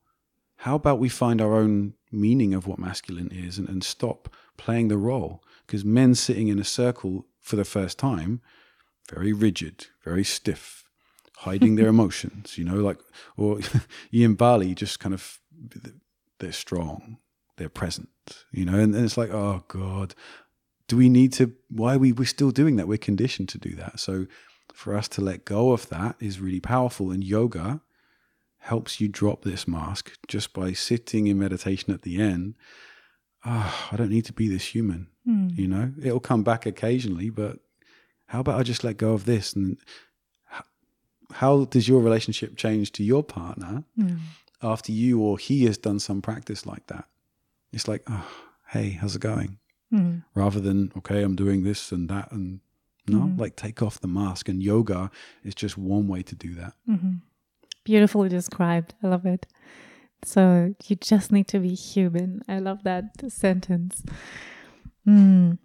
[0.62, 4.88] how about we find our own meaning of what masculine is and, and stop playing
[4.88, 8.40] the role because men sitting in a circle for the first time
[9.14, 10.84] very rigid very stiff
[11.46, 12.98] hiding their emotions you know like
[13.36, 13.60] or
[14.12, 15.38] in bali just kind of
[16.38, 17.18] they're strong
[17.58, 18.08] they're present
[18.52, 18.78] you know?
[18.78, 20.14] And, and it's like oh god
[20.86, 22.88] do we need to why are we we're still doing that?
[22.88, 24.00] We're conditioned to do that.
[24.00, 24.26] So
[24.72, 27.10] for us to let go of that is really powerful.
[27.10, 27.82] And yoga
[28.58, 32.54] helps you drop this mask just by sitting in meditation at the end.
[33.44, 35.58] Ah i don't need to be this human Mm.
[35.58, 35.92] you know?
[36.02, 37.58] It'll come back occasionally but
[38.32, 39.52] how about i just let go of this?
[39.52, 39.76] And
[41.32, 44.18] how does your relationship change to your partner Mm.
[44.62, 47.06] after you or he has done some practice like that
[47.72, 48.26] it's like oh
[48.68, 49.58] hey how's it going
[49.92, 50.22] Mm.
[50.34, 52.60] rather than okay i'm doing this and that and
[53.06, 53.38] no Mhm.
[53.40, 55.10] like take off the mask and yoga
[55.42, 57.20] is just one way to do that Mhm.
[57.84, 58.94] Beautifully described.
[59.02, 59.46] I love it.
[60.22, 62.42] So you just need to be human.
[62.46, 64.02] I love that sentence.
[65.06, 65.56] Mm.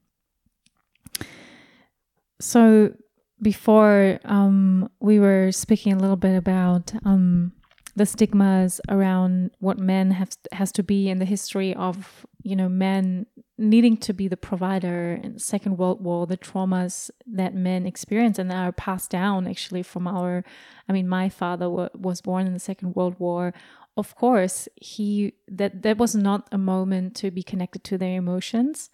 [2.39, 2.93] So
[3.41, 7.51] before um, we were speaking a little bit about um,
[7.96, 12.68] the stigmas around what men have has to be in the history of you know
[12.68, 13.26] men
[13.58, 18.52] needing to be the provider in second world war the traumas that men experience and
[18.52, 20.44] are passed down actually from our
[20.89, 23.54] i mean my father was born in the second world war.
[23.96, 28.89] Of course he that that was not a moment to be connected to their emotions.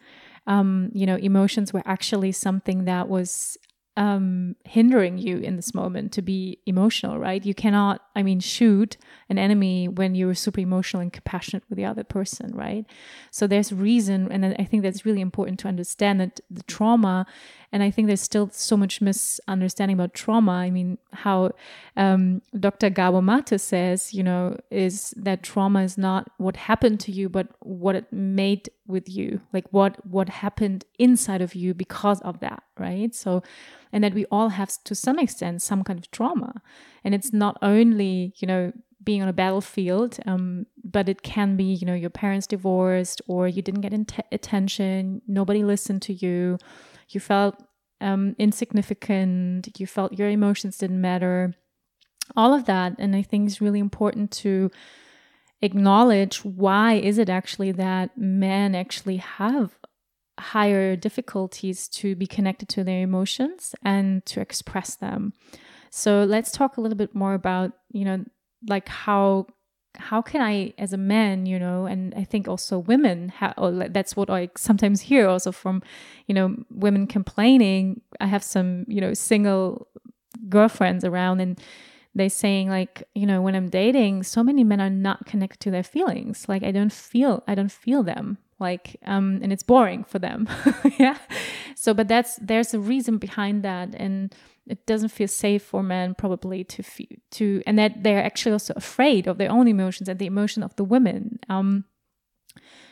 [0.45, 3.57] Um, you know emotions were actually something that was
[3.99, 7.45] um, hindering you in this moment to be emotional, right?
[7.45, 8.95] You cannot, I mean, shoot
[9.27, 12.85] an enemy when you're super emotional and compassionate with the other person, right?
[13.29, 17.25] So there's reason, and I think that's really important to understand that the trauma,
[17.73, 20.53] and I think there's still so much misunderstanding about trauma.
[20.53, 21.51] I mean, how
[21.97, 22.89] um, Dr.
[22.89, 27.49] Gabor Mate says, you know, is that trauma is not what happened to you, but
[27.59, 32.63] what it made with you, like what what happened inside of you because of that,
[32.79, 33.13] right?
[33.13, 33.43] So
[33.91, 36.61] and that we all have to some extent some kind of trauma
[37.03, 38.71] and it's not only you know
[39.03, 43.47] being on a battlefield um, but it can be you know your parents divorced or
[43.47, 43.93] you didn't get
[44.31, 46.57] attention nobody listened to you
[47.09, 47.63] you felt
[48.01, 51.53] um, insignificant you felt your emotions didn't matter
[52.35, 54.69] all of that and i think it's really important to
[55.61, 59.78] acknowledge why is it actually that men actually have
[60.39, 65.33] higher difficulties to be connected to their emotions and to express them.
[65.91, 68.25] So let's talk a little bit more about, you know,
[68.67, 69.47] like how
[69.95, 73.87] how can I, as a man, you know, and I think also women, ha- oh,
[73.89, 75.81] that's what I sometimes hear also from,
[76.27, 78.01] you know, women complaining.
[78.19, 79.87] I have some, you know, single
[80.47, 81.59] girlfriends around and
[82.15, 85.71] they're saying like, you know, when I'm dating, so many men are not connected to
[85.71, 86.47] their feelings.
[86.47, 90.47] Like I don't feel, I don't feel them like um and it's boring for them.
[90.99, 91.17] Yeah.
[91.75, 94.35] So but that's there's a reason behind that and
[94.67, 98.73] it doesn't feel safe for men probably to feel to and that they're actually also
[98.75, 101.39] afraid of their own emotions and the emotion of the women.
[101.49, 101.85] Um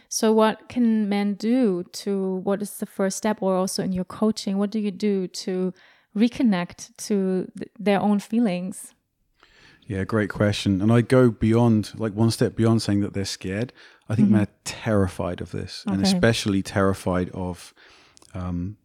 [0.09, 3.39] so what can men do to what is the first step?
[3.41, 5.73] Or also in your coaching what do you do to
[6.15, 8.93] reconnect to th- their own feelings?
[9.87, 10.81] Yeah, great question.
[10.81, 13.71] And I go beyond, like one step beyond saying that they're scared.
[14.09, 14.37] I think mm-hmm.
[14.37, 15.95] men are terrified of this, okay.
[15.95, 17.73] and especially terrified of
[18.33, 18.77] um,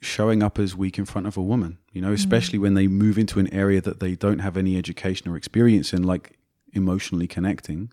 [0.00, 1.78] showing up as weak in front of a woman.
[1.92, 2.14] You know, mm-hmm.
[2.14, 2.62] especially mm-hmm.
[2.62, 6.04] when they move into an area that they don't have any education or experience in,
[6.04, 6.38] like
[6.72, 7.92] emotionally connecting.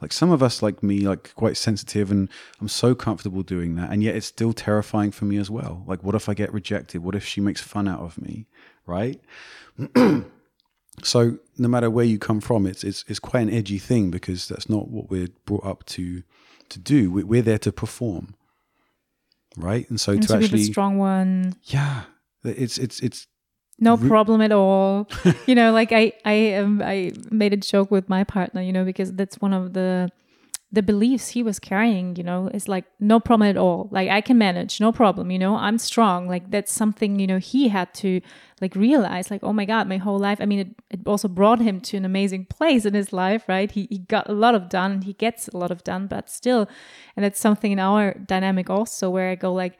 [0.00, 2.28] Like some of us, like me, like quite sensitive, and
[2.60, 5.82] I'm so comfortable doing that, and yet it's still terrifying for me as well.
[5.86, 7.02] Like, what if I get rejected?
[7.02, 8.46] What if she makes fun out of me?
[8.86, 9.20] Right?
[11.04, 14.48] So no matter where you come from, it's it's it's quite an edgy thing because
[14.48, 16.22] that's not what we're brought up to
[16.68, 17.10] to do.
[17.10, 18.34] We're there to perform,
[19.56, 19.88] right?
[19.90, 22.04] And so and to, to actually be the strong one, yeah,
[22.44, 23.26] it's it's it's
[23.78, 25.08] no re- problem at all.
[25.46, 28.84] you know, like I I um I made a joke with my partner, you know,
[28.84, 30.10] because that's one of the
[30.70, 33.88] the beliefs he was carrying, you know, is like no problem at all.
[33.90, 36.28] Like I can manage, no problem, you know, I'm strong.
[36.28, 38.20] Like that's something, you know, he had to
[38.60, 40.38] like realize, like, oh my God, my whole life.
[40.42, 43.70] I mean, it, it also brought him to an amazing place in his life, right?
[43.70, 46.28] He, he got a lot of done and he gets a lot of done, but
[46.28, 46.68] still,
[47.16, 49.78] and that's something in our dynamic also where I go like,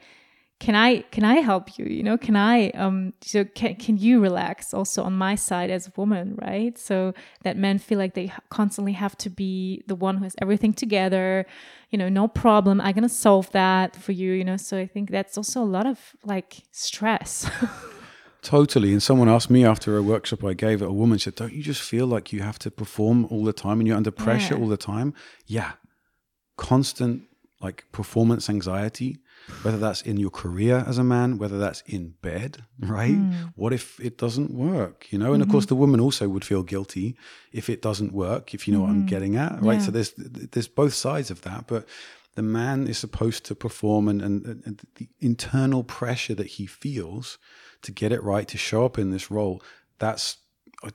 [0.59, 4.19] can i can i help you you know can i um so can, can you
[4.19, 8.31] relax also on my side as a woman right so that men feel like they
[8.49, 11.45] constantly have to be the one who has everything together
[11.89, 15.09] you know no problem i'm gonna solve that for you you know so i think
[15.09, 17.49] that's also a lot of like stress
[18.41, 18.93] Totally.
[18.93, 21.81] And someone asked me after a workshop I gave, a woman said, Don't you just
[21.81, 24.61] feel like you have to perform all the time and you're under pressure yeah.
[24.61, 25.13] all the time?
[25.45, 25.73] Yeah.
[26.55, 27.23] Constant
[27.61, 29.17] like performance anxiety
[29.63, 33.15] whether that's in your career as a man, whether that's in bed, right?
[33.15, 33.53] Mm.
[33.55, 35.33] What if it doesn't work, you know?
[35.33, 35.49] And mm-hmm.
[35.49, 35.75] of course, mm-hmm.
[35.75, 37.15] the woman also would feel guilty
[37.51, 38.83] if it doesn't work, if you know mm.
[38.83, 39.07] what I'm mm-hmm.
[39.07, 39.79] getting at, right?
[39.79, 39.85] Yeah.
[39.85, 41.85] So there's there's both sides of that, but
[42.35, 47.37] the man is supposed to perform, and, and, and the internal pressure that he feels
[47.81, 49.61] to get it right, to show up in this role,
[49.97, 50.37] that's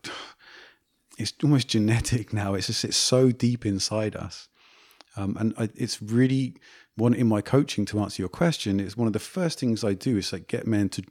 [1.18, 2.54] it's almost genetic now.
[2.54, 4.48] It's just it's so deep inside us,
[5.16, 6.56] um, and it's really
[6.96, 9.94] one in my coaching to answer your question is one of the first things I
[9.94, 11.02] do is like get men to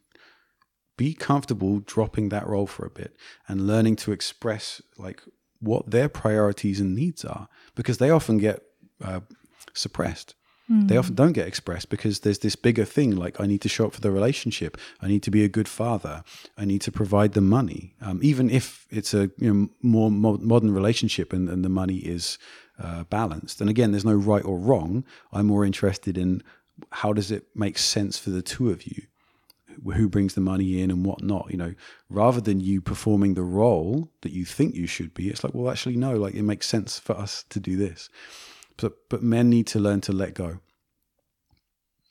[0.98, 3.16] be comfortable dropping that role for a bit
[3.48, 5.22] and learning to express like
[5.60, 8.62] what their priorities and needs are because they often get
[9.04, 9.22] uh,
[9.74, 10.36] suppressed.
[10.72, 10.88] Mm.
[10.88, 13.88] They often don't get expressed because there's this bigger thing like I need to show
[13.88, 14.78] up for the relationship.
[15.02, 16.24] I need to be a good father.
[16.58, 17.96] I need to provide the money.
[18.02, 21.98] Um, even if it's a you know, more mo- modern relationship and, and the money
[21.98, 22.38] is
[22.84, 23.62] uh, balanced.
[23.62, 25.04] And again, there's no right or wrong.
[25.32, 26.44] I'm more interested in
[26.92, 29.04] how does it make sense for the two of you?
[29.96, 31.48] who brings the money in and whatnot.
[31.50, 31.74] You know,
[32.10, 35.72] rather than you performing the role that you think you should be, it's like, well,
[35.72, 36.16] actually, no.
[36.16, 38.10] Like it makes sense for us to do this.
[38.78, 40.60] But but men need to learn to let go.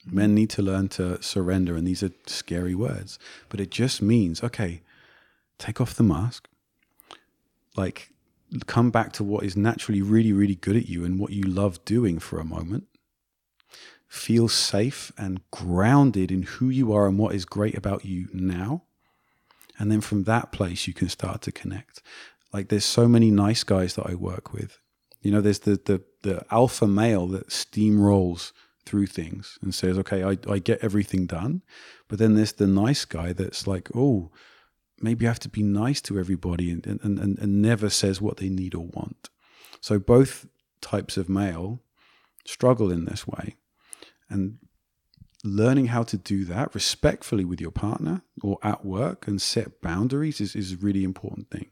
[0.05, 3.17] Men need to learn to surrender, and these are scary words.
[3.49, 4.81] But it just means, okay,
[5.57, 6.49] take off the mask.
[7.77, 8.09] Like,
[8.67, 11.83] come back to what is naturally really, really good at you and what you love
[11.85, 12.85] doing for a moment
[14.13, 18.83] feel safe and grounded in who you are and what is great about you now.
[19.79, 21.99] And then from that place, you can start to connect.
[22.53, 24.77] Like there's so many nice guys that I work with.
[25.23, 28.51] You know, there's the the, the alpha male that steamrolls
[28.85, 31.63] through things and says, okay, I, I get everything done.
[32.07, 34.29] But then there's the nice guy that's like, oh,
[35.03, 38.37] maybe I have to be nice to everybody and, and, and, and never says what
[38.37, 39.29] they need or want.
[39.81, 40.47] So both
[40.81, 41.81] types of male
[42.45, 43.55] struggle in this way.
[44.29, 44.59] And
[45.43, 50.39] learning how to do that respectfully with your partner or at work and set boundaries
[50.39, 51.69] is, is a really important thing.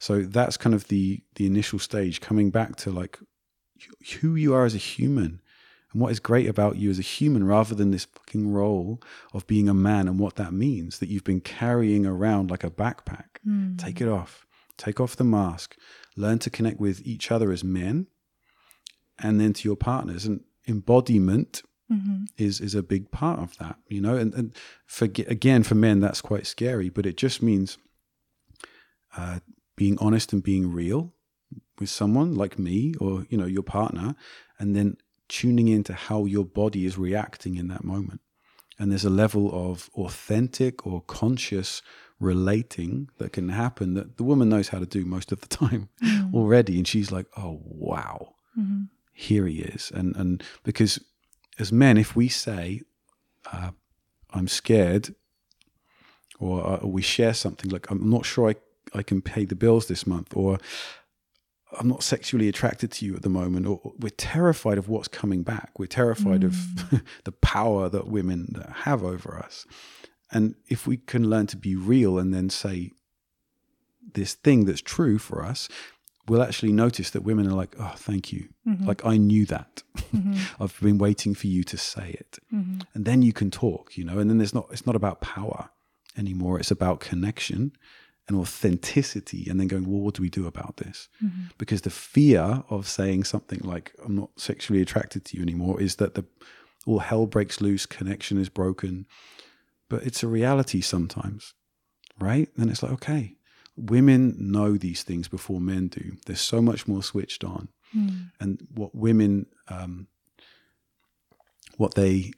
[0.00, 3.18] So that's kind of the the initial stage, coming back to like
[4.20, 5.40] who you are as a human
[5.92, 9.00] and what is great about you as a human rather than this fucking role
[9.32, 12.70] of being a man and what that means that you've been carrying around like a
[12.70, 13.38] backpack.
[13.46, 13.78] Mm.
[13.78, 14.46] Take it off.
[14.76, 15.76] Take off the mask.
[16.16, 18.06] Learn to connect with each other as men
[19.18, 20.26] and then to your partners.
[20.26, 22.24] And embodiment mm-hmm.
[22.36, 24.16] is is a big part of that, you know.
[24.16, 24.54] And, and
[24.86, 27.78] for again, for men, that's quite scary, but it just means
[29.16, 29.40] uh,
[29.76, 31.14] being honest and being real
[31.78, 34.14] with someone like me or you know your partner,
[34.58, 34.96] and then
[35.28, 38.20] tuning into how your body is reacting in that moment.
[38.78, 41.82] And there's a level of authentic or conscious
[42.20, 45.88] relating that can happen that the woman knows how to do most of the time
[46.02, 46.34] mm-hmm.
[46.34, 46.76] already.
[46.76, 48.84] And she's like, oh, wow, mm-hmm.
[49.12, 49.90] here he is.
[49.94, 51.00] And, and because
[51.58, 52.82] as men, if we say,
[53.52, 53.70] uh,
[54.32, 55.14] I'm scared,
[56.38, 58.54] or, uh, or, we share something like, I'm not sure I,
[58.98, 60.58] I can pay the bills this month, or
[61.78, 65.42] I'm not sexually attracted to you at the moment, or we're terrified of what's coming
[65.42, 65.78] back.
[65.78, 66.44] We're terrified mm.
[66.44, 69.66] of the power that women have over us.
[70.30, 72.92] And if we can learn to be real and then say
[74.14, 75.68] this thing that's true for us,
[76.26, 78.48] we'll actually notice that women are like, oh, thank you.
[78.66, 78.86] Mm-hmm.
[78.86, 79.82] Like, I knew that.
[80.14, 80.34] Mm-hmm.
[80.62, 82.38] I've been waiting for you to say it.
[82.52, 82.80] Mm-hmm.
[82.94, 85.70] And then you can talk, you know, and then there's not, it's not about power
[86.16, 86.58] anymore.
[86.58, 87.72] It's about connection
[88.28, 89.48] and authenticity.
[89.48, 91.08] And then going, well, what do we do about this?
[91.24, 91.44] Mm-hmm.
[91.56, 95.96] Because the fear of saying something like, I'm not sexually attracted to you anymore is
[95.96, 96.24] that the,
[96.86, 99.06] all hell breaks loose, connection is broken.
[99.88, 101.54] But it's a reality sometimes,
[102.20, 102.48] right?
[102.56, 103.36] And it's like, okay,
[103.76, 106.16] women know these things before men do.
[106.26, 107.68] They're so much more switched on.
[107.96, 108.30] Mm.
[108.38, 110.08] And what women, um,
[111.78, 112.32] what they,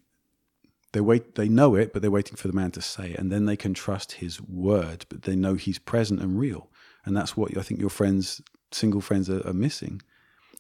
[0.93, 3.30] they wait, they know it, but they're waiting for the man to say it, and
[3.30, 5.07] then they can trust his word.
[5.09, 6.70] But they know he's present and real,
[7.05, 8.41] and that's what I think your friends,
[8.72, 10.03] single friends, are, are missing.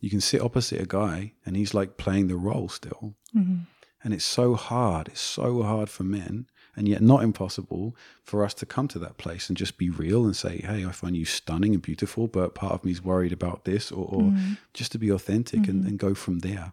[0.00, 3.64] You can sit opposite a guy, and he's like playing the role still, mm-hmm.
[4.02, 5.08] and it's so hard.
[5.08, 9.18] It's so hard for men and yet not impossible for us to come to that
[9.18, 12.54] place and just be real and say, "Hey, I find you stunning and beautiful, but
[12.54, 14.58] part of me is worried about this," or, or mm.
[14.72, 15.70] just to be authentic mm-hmm.
[15.70, 16.72] and, and go from there.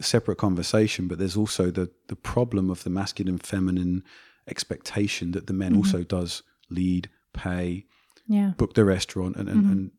[0.00, 4.04] Separate conversation, but there's also the the problem of the masculine feminine
[4.46, 5.78] expectation that the men mm-hmm.
[5.78, 7.86] also does lead, pay,
[8.26, 8.52] yeah.
[8.56, 9.72] book the restaurant, and and, mm-hmm.
[9.72, 9.90] and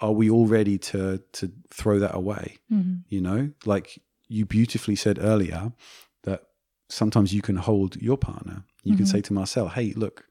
[0.00, 2.58] are we all ready to to throw that away?
[2.72, 2.96] Mm-hmm.
[3.08, 5.72] You know, like you beautifully said earlier,
[6.24, 6.42] that
[6.88, 8.64] sometimes you can hold your partner.
[8.82, 8.98] You mm-hmm.
[8.98, 10.24] can say to Marcel, "Hey, look,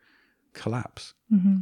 [0.54, 1.60] collapse, mm-hmm.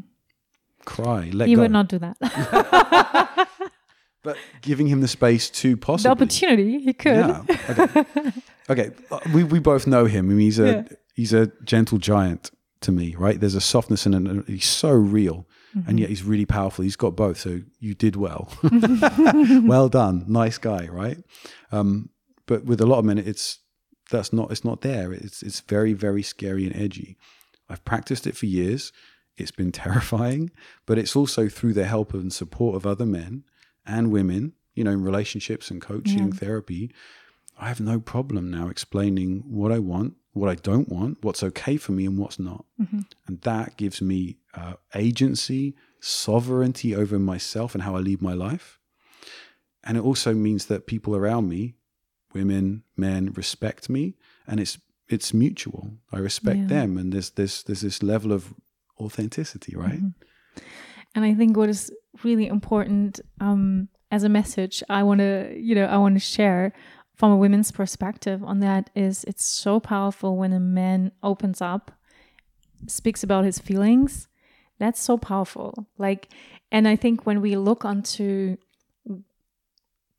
[0.85, 3.47] cry, let he go." would not do that.
[4.23, 7.15] but giving him the space to possibly the opportunity, he could.
[7.15, 7.43] Yeah.
[7.69, 8.31] Okay.
[8.69, 8.91] okay.
[9.11, 10.29] Uh, we we both know him.
[10.29, 10.83] I mean, he's a yeah.
[11.13, 12.51] he's a gentle giant
[12.81, 13.39] to me, right?
[13.39, 14.47] There's a softness in it.
[14.47, 15.45] He's so real.
[15.75, 15.89] Mm-hmm.
[15.89, 16.83] And yet he's really powerful.
[16.83, 17.39] He's got both.
[17.39, 18.47] So you did well.
[19.63, 20.23] well done.
[20.27, 21.17] Nice guy, right?
[21.71, 22.09] Um,
[22.45, 23.59] but with a lot of men, it's
[24.11, 25.11] that's not it's not there.
[25.11, 27.17] It's it's very very scary and edgy.
[27.69, 28.93] I've practiced it for years.
[29.35, 30.51] It's been terrifying,
[30.85, 33.43] but it's also through the help and support of other men
[33.85, 36.33] and women, you know, in relationships and coaching, yeah.
[36.33, 36.91] therapy.
[37.59, 41.77] I have no problem now explaining what I want, what I don't want, what's okay
[41.77, 42.65] for me, and what's not.
[42.81, 43.01] Mm-hmm.
[43.27, 48.79] And that gives me uh, agency, sovereignty over myself and how I lead my life.
[49.83, 51.75] And it also means that people around me
[52.33, 54.15] women, men respect me,
[54.47, 55.91] and it's it's mutual.
[56.11, 56.67] I respect yeah.
[56.67, 58.53] them, and there's this there's this level of
[58.99, 60.01] authenticity, right?
[60.01, 60.63] Mm-hmm.
[61.15, 61.91] And I think what is
[62.23, 66.73] really important um, as a message, I want to you know I want to share
[67.15, 71.91] from a women's perspective on that is it's so powerful when a man opens up,
[72.87, 74.27] speaks about his feelings.
[74.79, 75.87] That's so powerful.
[75.97, 76.29] Like,
[76.71, 78.57] and I think when we look onto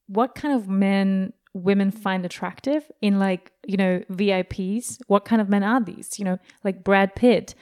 [0.07, 4.99] what kind of men women find attractive in like you know VIPs.
[5.07, 6.19] What kind of men are these?
[6.19, 7.55] You know, like Brad Pitt,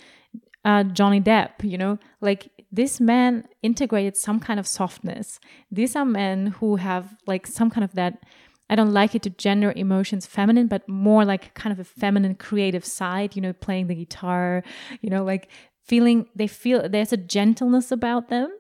[0.64, 1.62] uh, Johnny Depp.
[1.62, 5.38] You know, like this man integrated some kind of softness.
[5.70, 8.24] These are men who have like some kind of that.
[8.70, 12.34] I don't like it to gender emotions feminine, but more like kind of a feminine
[12.34, 14.64] creative side, you know, playing the guitar,
[15.02, 15.50] you know, like
[15.84, 18.50] feeling they feel there's a gentleness about them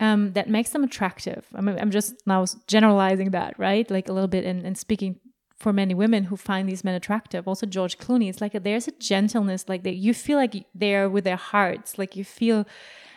[0.00, 1.46] um, that makes them attractive.
[1.54, 3.88] I mean, I'm just now generalizing that, right?
[3.88, 5.20] Like a little bit and, speaking
[5.56, 7.46] for many women who find these men attractive.
[7.46, 11.08] Also, George Clooney, it's like a, there's a gentleness, like that you feel like they're
[11.08, 11.98] with their hearts.
[11.98, 12.66] Like you feel,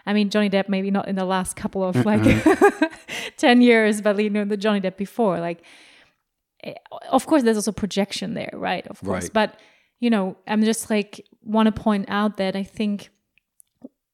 [0.05, 2.21] I mean, Johnny Depp, maybe not in the last couple of like
[3.37, 5.39] 10 years, but you know, the Johnny Depp before.
[5.39, 5.63] Like,
[6.63, 6.73] eh,
[7.09, 8.85] of course, there's also projection there, right?
[8.87, 9.25] Of course.
[9.25, 9.33] Right.
[9.33, 9.59] But,
[9.99, 13.09] you know, I'm just like, want to point out that I think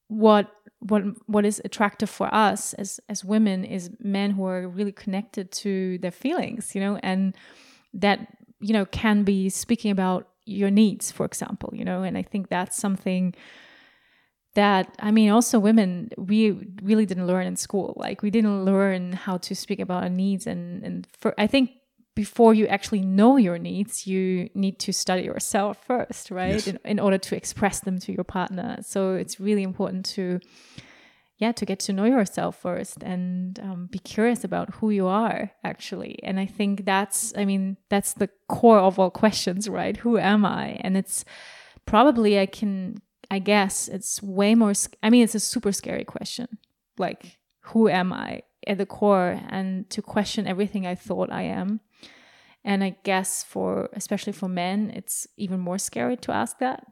[0.08, 4.92] what what what is attractive for us as as women is men who are really
[4.92, 7.36] connected to their feelings you know and
[7.94, 12.22] that you know can be speaking about your needs for example you know and i
[12.22, 13.34] think that's something
[14.58, 16.40] that i mean also women we
[16.82, 20.48] really didn't learn in school like we didn't learn how to speak about our needs
[20.48, 21.70] and and for i think
[22.18, 26.56] before you actually know your needs, you need to study yourself first, right?
[26.56, 26.66] Yes.
[26.66, 28.78] In, in order to express them to your partner.
[28.82, 30.40] So it's really important to,
[31.38, 35.52] yeah, to get to know yourself first and um, be curious about who you are
[35.64, 36.18] actually.
[36.24, 39.96] And I think that's, I mean, that's the core of all questions, right?
[39.98, 40.80] Who am I?
[40.82, 41.24] And it's
[41.86, 42.98] probably, I can,
[43.30, 44.74] I guess it's way more,
[45.04, 46.58] I mean, it's a super scary question.
[46.98, 49.40] Like, who am I at the core?
[49.50, 51.82] And to question everything I thought I am
[52.68, 56.86] and I guess for especially for men, it's even more scary to ask that.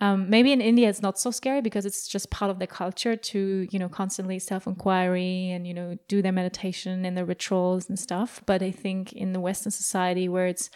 [0.00, 3.16] Um, maybe in India it's not so scary because it's just part of the culture
[3.16, 7.88] to you know constantly self inquiry and you know do their meditation and their rituals
[7.88, 8.42] and stuff.
[8.44, 10.68] But I think in the Western society where it's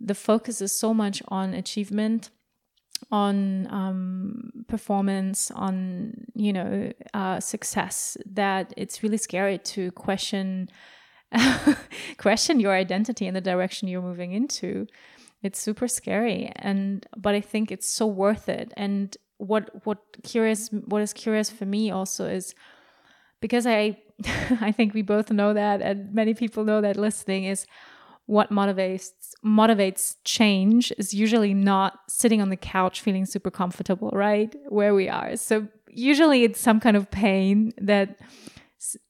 [0.00, 2.30] the focus is so much on achievement,
[3.10, 10.68] on um, performance, on you know uh, success that it's really scary to question
[12.18, 14.86] question your identity and the direction you're moving into.
[15.42, 18.72] It's super scary and but i think it's so worth it.
[18.76, 22.54] And what what curious what is curious for me also is
[23.40, 23.98] because i
[24.60, 27.66] i think we both know that and many people know that listening is
[28.26, 29.10] what motivates
[29.44, 35.08] motivates change is usually not sitting on the couch feeling super comfortable right where we
[35.08, 38.18] are so usually it's some kind of pain that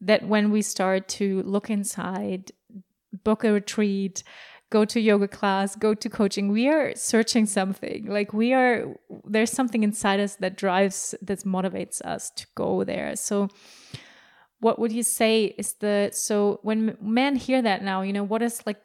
[0.01, 2.53] that when we start to look inside,
[3.25, 4.23] book a retreat,
[4.71, 8.07] go to yoga class, go to coaching, we are searching something.
[8.07, 8.95] Like we are,
[9.25, 13.17] there's something inside us that drives, that motivates us to go there.
[13.17, 13.49] So,
[14.61, 18.43] what would you say is the, so when men hear that now, you know, what
[18.43, 18.79] is like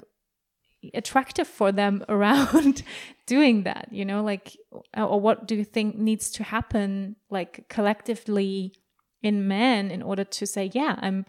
[0.93, 2.83] attractive for them around
[3.25, 4.55] doing that, you know, like,
[4.95, 8.73] or what do you think needs to happen, like collectively?
[9.23, 11.25] in men in order to say, yeah, I'm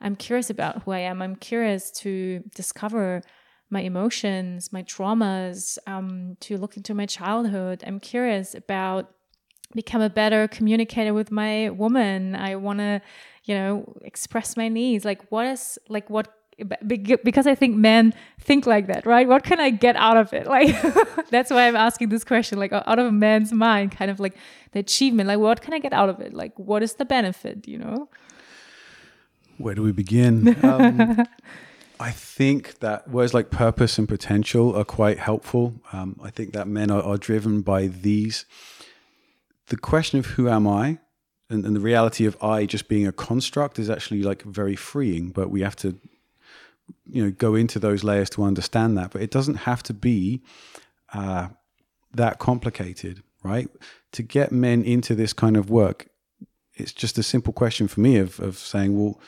[0.00, 1.22] I'm curious about who I am.
[1.22, 3.22] I'm curious to discover
[3.70, 7.82] my emotions, my traumas, um, to look into my childhood.
[7.86, 9.10] I'm curious about
[9.74, 12.36] become a better communicator with my woman.
[12.36, 13.00] I want to,
[13.44, 15.04] you know, express my needs.
[15.04, 16.28] Like, what is like what
[16.86, 19.28] because I think men think like that, right?
[19.28, 20.46] What can I get out of it?
[20.56, 24.18] Like that's why I'm asking this question, like out of a man's mind, kind of
[24.18, 24.36] like
[24.72, 26.32] the achievement, like what can I get out of it?
[26.32, 28.08] Like what is the benefit, you know?
[29.58, 30.56] Where do we begin?
[30.62, 31.26] Um,
[31.98, 35.74] I think that words like purpose and potential are quite helpful.
[35.92, 38.44] Um, I think that men are, are, driven by these.
[39.68, 40.98] The question of who am I
[41.48, 45.30] and, and the reality of I just being a construct is actually like very freeing,
[45.30, 45.98] but we have to
[47.08, 50.42] you know go into those layers to understand that but it doesn't have to be
[51.12, 51.48] uh,
[52.14, 53.68] that complicated right?
[54.12, 56.08] To get men into this kind of work
[56.74, 59.20] it's just a simple question for me of, of saying well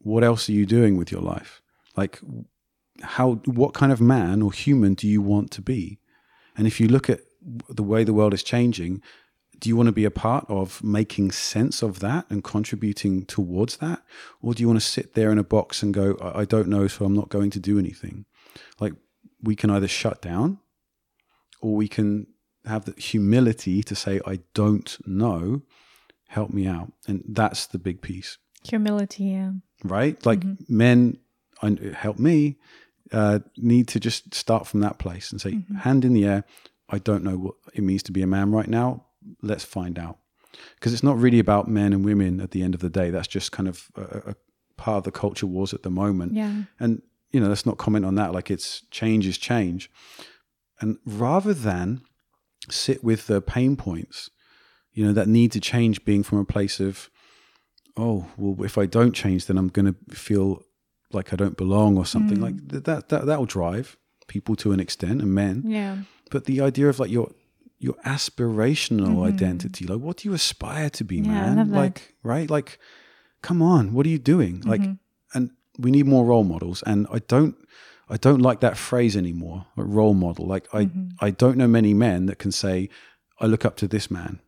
[0.00, 1.60] what else are you doing with your life?
[1.96, 2.20] Like
[3.02, 5.98] how what kind of man or human do you want to be?
[6.56, 7.20] And if you look at
[7.68, 9.02] the way the world is changing
[9.58, 13.76] do you want to be a part of making sense of that and contributing towards
[13.78, 14.02] that
[14.42, 16.86] or do you want to sit there in a box and go i don't know
[16.86, 18.24] so i'm not going to do anything
[18.80, 18.92] like
[19.42, 20.58] we can either shut down
[21.60, 22.26] or we can
[22.64, 25.62] have the humility to say i don't know
[26.28, 29.52] help me out and that's the big piece humility yeah
[29.84, 30.76] right like mm-hmm.
[30.76, 31.18] men
[31.94, 32.58] help me
[33.12, 35.74] uh, need to just start from that place and say, Mm-hmm.
[35.76, 36.44] hand in the air.
[36.88, 39.04] I don't know what it means to be a man right now.
[39.42, 40.18] Let's find out.
[40.74, 43.10] Because it's not really about men and women at the end of the day.
[43.10, 44.34] That's just kind of a, a
[44.76, 46.34] part of the culture wars at the moment.
[46.34, 46.62] Yeah.
[46.80, 48.32] And, you know, let's not comment on that.
[48.32, 49.90] Like it's change is change.
[50.80, 52.02] And rather than
[52.70, 54.30] sit with the pain points,
[54.92, 57.10] you know, that need to change being from a place of,
[57.96, 60.62] oh, well, if I don't change, then I'm going to feel
[61.12, 62.42] like I don't belong or something mm.
[62.42, 63.96] like th- that, that, that'll drive
[64.28, 65.62] people to an extent and men.
[65.66, 65.98] Yeah.
[66.30, 67.32] But the idea of like your,
[67.78, 71.30] your aspirational identity, like what do you aspire to be, Mm-hmm.
[71.32, 71.70] Yeah, man?
[71.70, 72.50] Like, right?
[72.50, 72.78] Like,
[73.42, 74.60] come on, what are you doing?
[74.62, 74.92] Like, Mm-hmm.
[75.34, 76.82] and we need more role models.
[76.86, 77.54] And I don't,
[78.08, 80.46] I don't like that phrase anymore, like role model.
[80.46, 81.08] Like I, Mm-hmm.
[81.20, 82.88] I don't know many men that can say,
[83.40, 84.40] I look up to this man.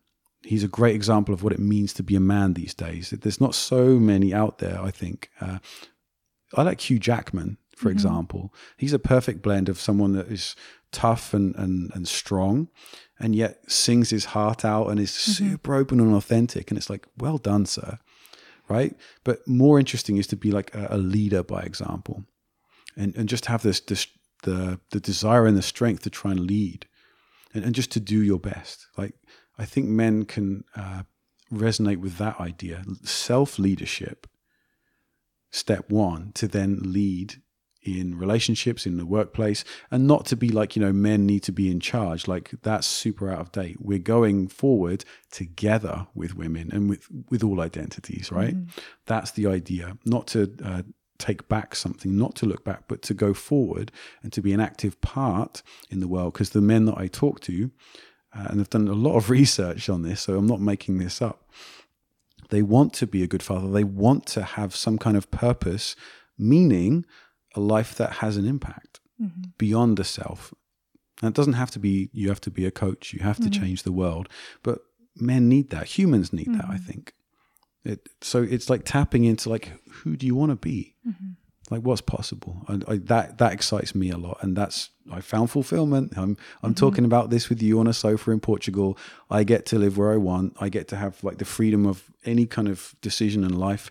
[0.43, 3.11] He's a great example of what it means to be a man these days.
[3.11, 5.29] There's not so many out there, I think.
[5.39, 5.59] Uh,
[6.55, 8.51] I like Hugh Jackman, for example.
[8.75, 10.55] He's a perfect blend of someone that is
[10.91, 12.67] tough and, and, and strong
[13.21, 16.71] and yet sings his heart out and is super open and authentic.
[16.71, 17.99] And it's like, well done, sir.
[18.67, 18.95] Right.
[19.23, 22.25] But more interesting is to be like a, a leader by example
[22.97, 24.07] and, and just have this, this
[24.43, 26.87] the, the desire and the strength to try and lead
[27.53, 28.87] and, and just to do your best.
[28.97, 29.13] Like,
[29.57, 31.03] I think men can uh,
[31.53, 32.83] resonate with that idea.
[33.03, 34.25] Self leadership
[35.51, 37.41] step one to then lead
[37.83, 41.51] in relationships in the workplace and not to be like you know men need to
[41.51, 42.27] be in charge.
[42.27, 43.77] Like that's super out of date.
[43.79, 48.55] We're going forward together with women and with with all identities right?
[49.05, 49.97] That's the idea.
[50.05, 50.81] Not to uh,
[51.17, 53.91] take back something not to look back but to go forward
[54.23, 56.33] and to be an active part in the world.
[56.33, 57.69] Because the men that i talk to
[58.35, 61.21] uh, and i've done a lot of research on this so i'm not making this
[61.21, 61.47] up
[62.51, 63.69] they want to be a good father.
[63.69, 65.95] They want to have some kind of purpose,
[66.37, 67.05] meaning
[67.55, 69.49] a life that has an impact mm-hmm.
[69.57, 70.53] beyond the self.
[71.21, 73.43] And it doesn't have to be, you have to be a coach, you have to
[73.43, 73.61] mm-hmm.
[73.61, 74.29] change the world.
[74.63, 74.79] But
[75.15, 75.97] men need that.
[75.97, 76.85] Humans need that, I mm-hmm.
[76.85, 77.13] think.
[77.83, 80.95] It, so it's like tapping into like, who do you want to be?
[81.71, 82.63] Like what's possible?
[82.67, 86.13] And I, that that excites me a lot, and that's I found fulfillment.
[86.17, 88.97] I'm I'm talking about this with you on a sofa in Portugal.
[89.29, 90.57] I get to live where I want.
[90.59, 93.89] I get to have like the freedom of any kind of decision in life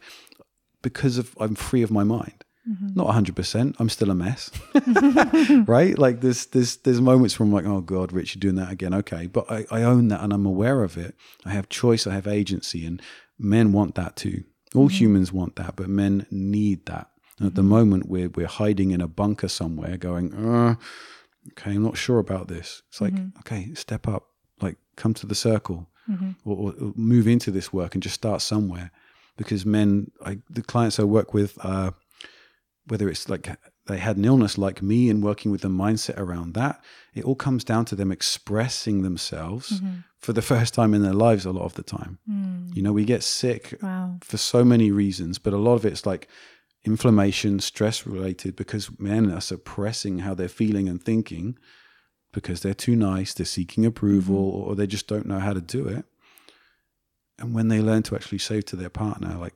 [0.82, 2.44] because of I'm free of my mind.
[2.66, 3.34] Not 100.
[3.34, 4.50] percent I'm still a mess,
[5.66, 5.98] right?
[5.98, 8.94] Like there's there's there's moments where I'm like, oh god, Rich, you're doing that again.
[8.94, 11.14] Okay, but I, I own that and I'm aware of it.
[11.44, 12.06] I have choice.
[12.06, 13.00] I have agency, and
[13.38, 14.44] men want that too.
[14.74, 17.08] All humans want that, but men need that.
[17.38, 20.74] And at the moment, we're we're hiding in a bunker somewhere, going, uh,
[21.52, 22.82] okay, I'm not sure about this.
[22.88, 24.28] It's like, okay, step up,
[24.60, 25.88] like come to the circle,
[26.44, 28.90] or, or, or move into this work and just start somewhere.
[29.36, 31.92] Because men, I, the clients I work with, uh,
[32.86, 33.48] whether it's like
[33.86, 36.82] they had an illness like me and working with the mindset around that,
[37.14, 40.00] it all comes down to them expressing themselves mm-hmm.
[40.18, 42.18] for the first time in their lives a lot of the time.
[42.28, 42.74] Mm.
[42.74, 44.18] You know, we get sick Wow.
[44.22, 46.28] for so many reasons, but a lot of it's like
[46.84, 51.58] inflammation, stress related, because men are suppressing how they're feeling and thinking
[52.32, 54.70] because they're too nice, they're seeking approval, mm-hmm.
[54.70, 56.04] or they just don't know how to do it.
[57.38, 59.54] And when they learn to actually say to their partner, like,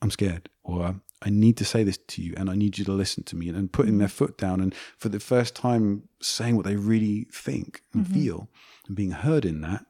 [0.00, 2.92] I'm scared, or I need to say this to you, and I need you to
[2.92, 6.66] listen to me, and putting their foot down, and for the first time saying what
[6.66, 8.14] they really think and mm-hmm.
[8.14, 8.48] feel,
[8.86, 9.86] and being heard in that,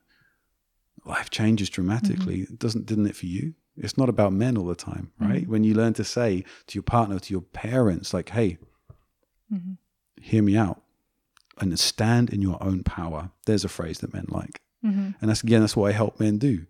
[1.05, 2.39] life changes dramatically.
[2.39, 2.55] Mm-hmm.
[2.55, 3.55] It doesn't didn't it for you?
[3.77, 5.33] It's not about men all the time, mm-hmm.
[5.33, 5.49] right?
[5.49, 8.59] When you learn to say to your partner, to your parents, like, "Hey,
[10.21, 10.83] hear me out,"
[11.61, 13.31] and stand in your own power.
[13.47, 14.61] There's a phrase that men like,
[15.21, 16.67] and that's again that's what I help men do.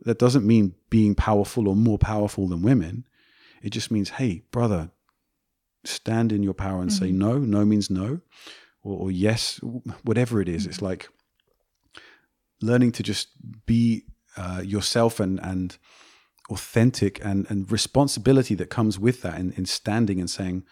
[0.00, 3.06] That doesn't mean being powerful or more powerful than women.
[3.62, 4.90] It just means, hey, brother,
[5.84, 7.18] stand in your power and say mm-hmm.
[7.18, 7.38] no.
[7.38, 8.20] No means no,
[8.82, 9.58] or, or yes,
[10.02, 10.66] whatever it is.
[10.66, 10.86] It's mm-hmm.
[10.86, 11.08] like
[12.60, 13.28] learning to just
[13.66, 14.04] be
[14.36, 15.76] uh, yourself and and
[16.50, 20.64] authentic and and responsibility that comes with that in, in standing and saying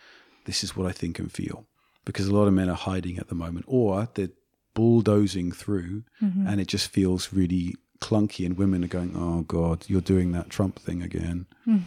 [0.45, 1.67] this is what I think and feel.
[2.05, 4.29] Because a lot of men are hiding at the moment or they're
[4.75, 6.47] bulldozing through mm-hmm.
[6.47, 10.51] and it just feels really clunky and women are going oh god you're doing that
[10.51, 11.81] Trump thing again mm.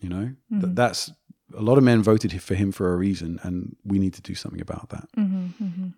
[0.00, 0.74] You know Th- mm-hmm.
[0.74, 1.12] that's
[1.56, 4.34] a lot of men voted for him for a reason and we need to do
[4.34, 5.88] something about that mm-hmm, mm-hmm.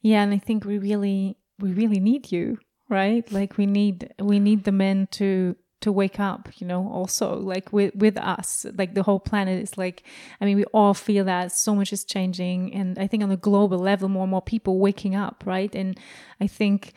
[0.00, 2.58] Yeah, and I think we really we really need you,
[2.88, 3.30] right?
[3.32, 7.72] Like we need we need the men to to wake up, you know, also like
[7.72, 8.64] with with us.
[8.76, 10.04] Like the whole planet is like
[10.40, 13.36] I mean, we all feel that so much is changing and I think on a
[13.36, 15.74] global level more and more people waking up, right?
[15.74, 15.98] And
[16.40, 16.92] I think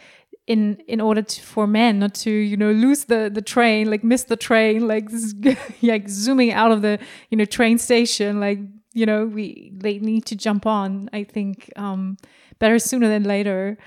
[0.47, 4.03] in in order to, for men not to you know lose the the train like
[4.03, 5.07] miss the train like
[5.81, 6.97] like zooming out of the
[7.29, 8.59] you know train station like
[8.93, 11.09] you know, we they need to jump on.
[11.13, 12.17] I think um,
[12.59, 13.77] better sooner than later.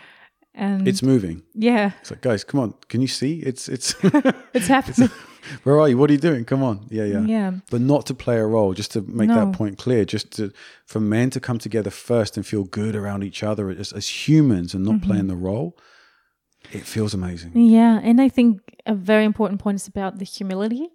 [0.55, 1.42] And It's moving.
[1.52, 2.72] yeah, It's like, guys, come on.
[2.88, 3.40] Can you see?
[3.40, 3.94] It's it's.
[4.55, 5.11] it's happening.
[5.64, 5.98] where are you?
[5.98, 6.46] What are you doing?
[6.46, 6.86] Come on.
[6.88, 7.20] Yeah, yeah.
[7.26, 7.52] yeah.
[7.70, 9.34] But not to play a role, just to make No.
[9.44, 10.52] that point clear, just to
[10.86, 14.72] for men to come together first and feel good around each other as, as humans
[14.74, 15.07] and not Mm-hmm.
[15.11, 15.76] playing the role.
[16.72, 17.52] It feels amazing.
[17.54, 20.88] Yeah, and I think a very important point is about the humility.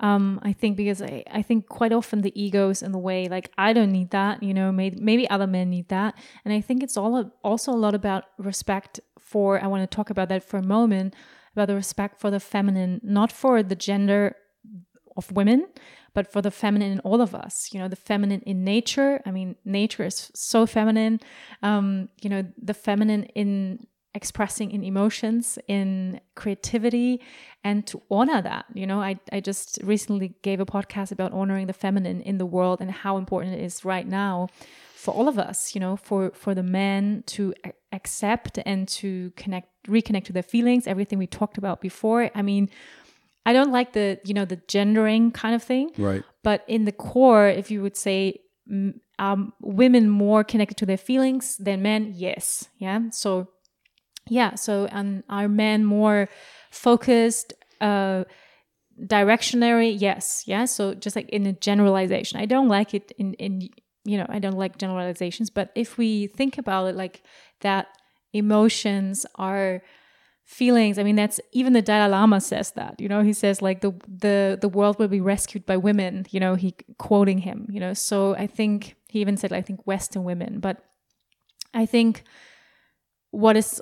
[0.00, 3.52] Um, I think because I, I think quite often the egos in the way, like
[3.58, 6.14] I don't need that, you know, maybe maybe other men need that,
[6.44, 9.62] and I think it's all also a lot about respect for.
[9.62, 11.14] I want to talk about that for a moment
[11.52, 14.36] about the respect for the feminine, not for the gender
[15.16, 15.66] of women,
[16.14, 17.68] but for the feminine in all of us.
[17.72, 19.20] You know, the feminine in nature.
[19.26, 21.20] I mean, nature is so feminine.
[21.62, 27.20] Um, you know, the feminine in expressing in emotions, in creativity,
[27.62, 28.66] and to honor that.
[28.74, 32.46] You know, I, I just recently gave a podcast about honoring the feminine in the
[32.46, 34.48] world and how important it is right now
[34.94, 37.54] for all of us, you know, for, for the men to
[37.92, 42.30] accept and to connect, reconnect to their feelings, everything we talked about before.
[42.34, 42.68] I mean,
[43.46, 45.90] I don't like the, you know, the gendering kind of thing.
[45.96, 46.22] Right.
[46.42, 48.40] But in the core, if you would say,
[49.18, 53.10] um, women more connected to their feelings than men, yes, yeah.
[53.10, 53.48] So,
[54.30, 54.54] yeah.
[54.54, 56.28] So, and are men more
[56.70, 58.24] focused, uh,
[58.98, 59.94] directionary?
[59.98, 60.64] Yes, yeah.
[60.64, 63.68] So, just like in a generalization, I don't like it in in
[64.04, 65.50] you know I don't like generalizations.
[65.50, 67.22] But if we think about it like
[67.60, 67.88] that,
[68.32, 69.82] emotions are
[70.50, 73.82] feelings i mean that's even the dalai lama says that you know he says like
[73.82, 77.78] the the the world will be rescued by women you know he quoting him you
[77.78, 80.82] know so i think he even said i think western women but
[81.72, 82.24] i think
[83.30, 83.80] what is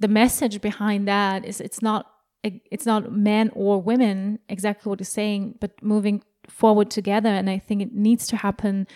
[0.00, 2.06] the message behind that is it's not
[2.42, 7.28] it's not men or women exactly what he's saying but moving forward together.
[7.28, 8.86] And i think it needs to happen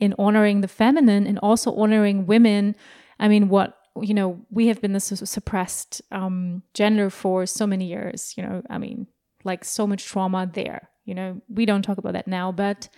[0.00, 2.74] in honoring the feminine and also honoring women.
[3.18, 7.84] I mean what you know we have been this suppressed um, gender for so many
[7.84, 9.06] years you know i mean
[9.44, 11.42] like so much trauma there you know.
[11.48, 12.88] We don't talk about that now but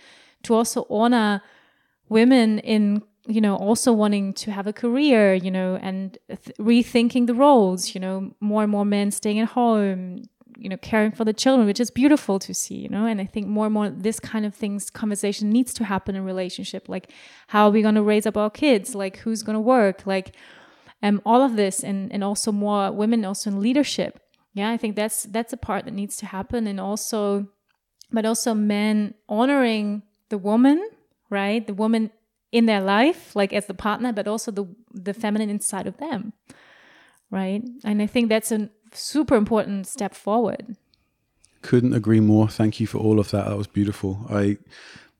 [0.43, 1.41] to also honor
[2.07, 7.27] women in you know also wanting to have a career you know and th- rethinking
[7.27, 10.21] the roles you know more and more men staying at home
[10.57, 13.25] you know caring for the children which is beautiful to see you know and i
[13.25, 17.11] think more and more this kind of things conversation needs to happen in relationship like
[17.47, 18.95] how are we going to raise up our kids?
[18.95, 20.05] Like who's going to work?
[20.05, 20.35] Like
[21.03, 24.19] um, all of this and and also more women also in leadership.
[24.53, 27.47] Yeah i think that's that's a part that needs to happen and also
[28.11, 30.79] but also men honoring the woman
[31.29, 31.65] right?
[31.65, 32.11] The woman
[32.57, 34.65] in their life like as the partner but also the
[35.07, 36.33] the feminine inside of them
[37.29, 40.65] right and i think that's a super important step forward
[41.71, 42.47] Couldn't agree more.
[42.47, 43.45] Thank you for all of that.
[43.47, 44.11] That was beautiful.
[44.29, 44.57] I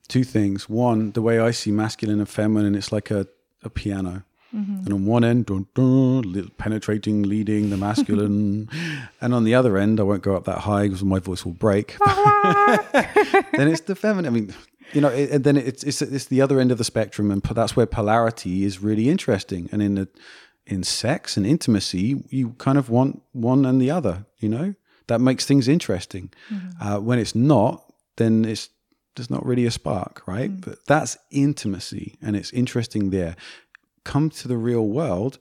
[0.06, 0.68] two things.
[0.68, 3.26] One, the way I see masculine and feminine, it's like a,
[3.64, 4.22] a piano.
[4.54, 4.84] Mm-hmm.
[4.84, 8.70] And on one end, dun, dun, penetrating, leading the masculine,
[9.20, 11.52] and on the other end, I won't go up that high because my voice will
[11.52, 11.96] break.
[13.58, 14.26] then it's the feminine.
[14.26, 14.54] I mean,
[14.92, 17.42] you know, it, and then it's, it's it's the other end of the spectrum, and
[17.42, 19.68] that's where polarity is really interesting.
[19.72, 20.08] And in the
[20.66, 24.26] in sex and intimacy, you kind of want one and the other.
[24.38, 24.74] You know,
[25.06, 26.32] that makes things interesting.
[26.50, 26.82] Mm-hmm.
[26.82, 28.70] Uh, when it's not, then it's
[29.14, 30.50] there's not really a spark, right?
[30.50, 30.64] Mm.
[30.64, 33.36] But that's intimacy, and it's interesting there.
[34.04, 35.38] Come to the real world,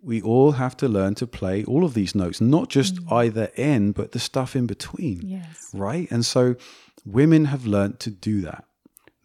[0.00, 3.12] we all have to learn to play all of these notes, not just mm.
[3.12, 6.10] either end, but the stuff in between, yes right?
[6.10, 6.56] And so
[7.04, 8.64] women have learned to do that,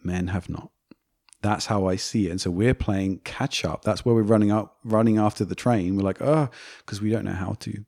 [0.05, 0.71] men have not.
[1.41, 2.31] That's how I see it.
[2.31, 3.83] And so we're playing catch up.
[3.83, 5.95] That's where we're running up, running after the train.
[5.95, 6.49] We're like, oh,
[6.79, 7.85] because we don't know how to.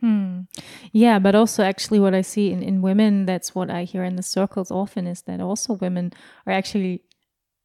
[0.00, 0.40] Hmm.
[0.92, 4.16] Yeah, but also actually what I see in, in women, that's what I hear in
[4.16, 6.12] the circles often is that also women
[6.46, 7.02] are actually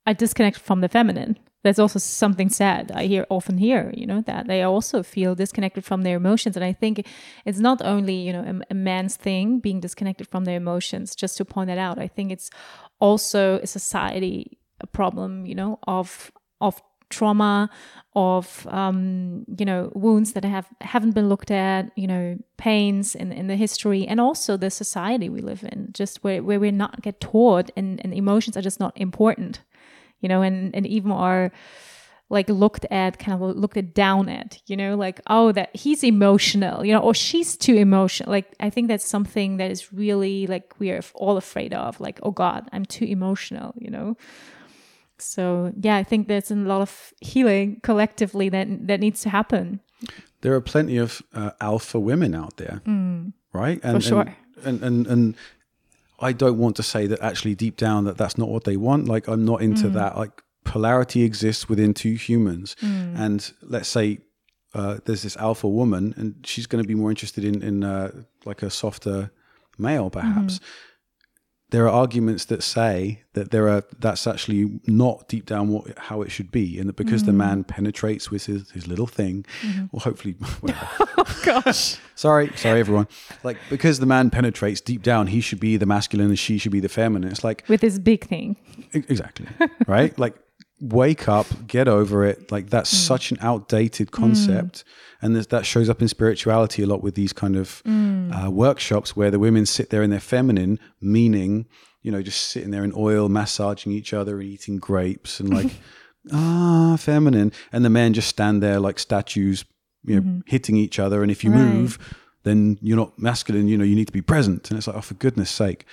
[0.07, 1.37] are disconnected from the feminine.
[1.63, 2.91] That's also something sad.
[2.91, 6.55] I hear often hear, you know, that they also feel disconnected from their emotions.
[6.55, 7.05] And I think
[7.45, 11.37] it's not only, you know, a, a man's thing being disconnected from their emotions, just
[11.37, 11.99] to point that out.
[11.99, 12.49] I think it's
[12.99, 17.69] also a society a problem, you know, of of trauma,
[18.15, 23.31] of um, you know wounds that have haven't been looked at, you know pains in
[23.31, 27.01] in the history, and also the society we live in, just where where we're not
[27.01, 29.61] get taught, and, and emotions are just not important,
[30.21, 31.51] you know, and and even are
[32.29, 36.01] like looked at kind of looked at down at you know like oh that he's
[36.01, 40.47] emotional you know or she's too emotional like i think that's something that is really
[40.47, 44.15] like we are all afraid of like oh god i'm too emotional you know
[45.17, 49.81] so yeah i think there's a lot of healing collectively that that needs to happen
[50.41, 52.81] There are plenty of uh, alpha women out there,
[53.53, 53.79] right?
[53.83, 54.09] And, Hmm.
[54.09, 54.35] sure.
[54.65, 55.35] And, and, and, and
[56.21, 59.07] I don't want to say that actually deep down that that's not what they want.
[59.07, 59.93] Like I'm not into Mm.
[59.93, 60.17] that.
[60.17, 63.19] Like polarity exists within two humans, Mm.
[63.19, 64.19] and let's say
[64.73, 68.11] uh, there's this alpha woman, and she's going to be more interested in in uh,
[68.45, 69.31] like a softer
[69.77, 70.55] male, perhaps.
[70.55, 70.65] Mm-hmm.
[71.71, 76.21] There are arguments that say that there are that's actually not deep down what how
[76.21, 77.25] it should be, and that because Mm.
[77.27, 79.45] the man penetrates with his, his little thing,
[79.91, 80.87] well, hopefully, whatever.
[81.17, 81.97] Oh gosh.
[82.15, 83.07] sorry, sorry, everyone.
[83.43, 86.71] Like because the man penetrates deep down, he should be the masculine, and she should
[86.71, 87.29] be the feminine.
[87.31, 88.57] It's like With this big thing.
[88.93, 89.47] Exactly.
[89.87, 90.17] right?
[90.25, 90.35] Like
[90.81, 92.51] wake up, get over it.
[92.51, 94.83] Like that's such an outdated concept.
[95.21, 99.29] And that shows up in spirituality a lot with these kind of uh, workshops where
[99.29, 101.67] the women sit there in their feminine, meaning,
[102.01, 105.69] you know, just sitting there in oil, massaging each other and eating grapes and like,
[106.33, 107.51] ah, feminine.
[107.71, 109.63] And the men just stand there like statues,
[110.03, 111.21] you know, hitting each other.
[111.21, 111.59] And if you Right.
[111.59, 111.99] move,
[112.43, 114.71] then you're not masculine, you know, you need to be present.
[114.71, 115.85] And it's like, oh, for goodness sake,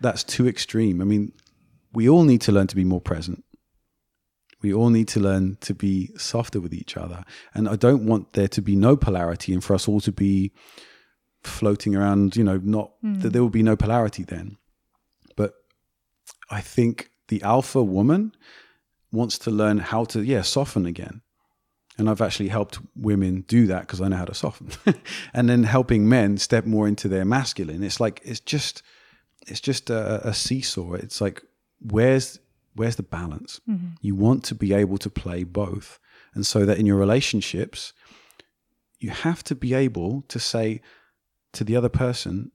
[0.00, 1.00] that's too extreme.
[1.00, 1.32] I mean,
[1.92, 3.44] we all need to learn to be more present.
[4.60, 7.24] We all need to learn to be softer with each other.
[7.54, 10.52] And I don't want there to be no polarity and for us all to be
[11.42, 13.20] floating around, you know, not hmm.
[13.20, 14.56] that there will be no polarity then.
[15.36, 15.54] But
[16.50, 18.32] I think the alpha woman
[19.12, 21.22] wants to learn how to, yeah, soften again.
[21.96, 24.70] And I've actually helped women do that because I know how to soften.
[25.34, 27.82] and then helping men step more into their masculine.
[27.82, 28.82] It's like, it's just,
[29.48, 30.92] it's just a, a seesaw.
[30.94, 31.42] It's like,
[31.80, 32.38] where's,
[32.78, 33.60] where's the balance?
[33.68, 33.88] Mm-hmm.
[34.00, 35.98] You want to be able to play both.
[36.34, 37.92] And so that in your relationships,
[38.98, 40.80] you have to be able to say
[41.52, 42.52] to the other person,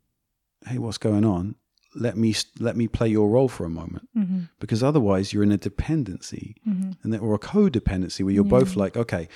[0.65, 1.55] "Hey, what's going on?
[1.95, 4.41] Let me let me play your role for a moment." Mm-hmm.
[4.59, 6.91] Because otherwise, you're in a dependency, mm-hmm.
[7.01, 9.28] and then, or a codependency where you're both like, "Okay,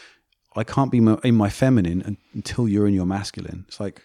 [0.55, 4.03] I can't be in my feminine until you're in your masculine." It's like,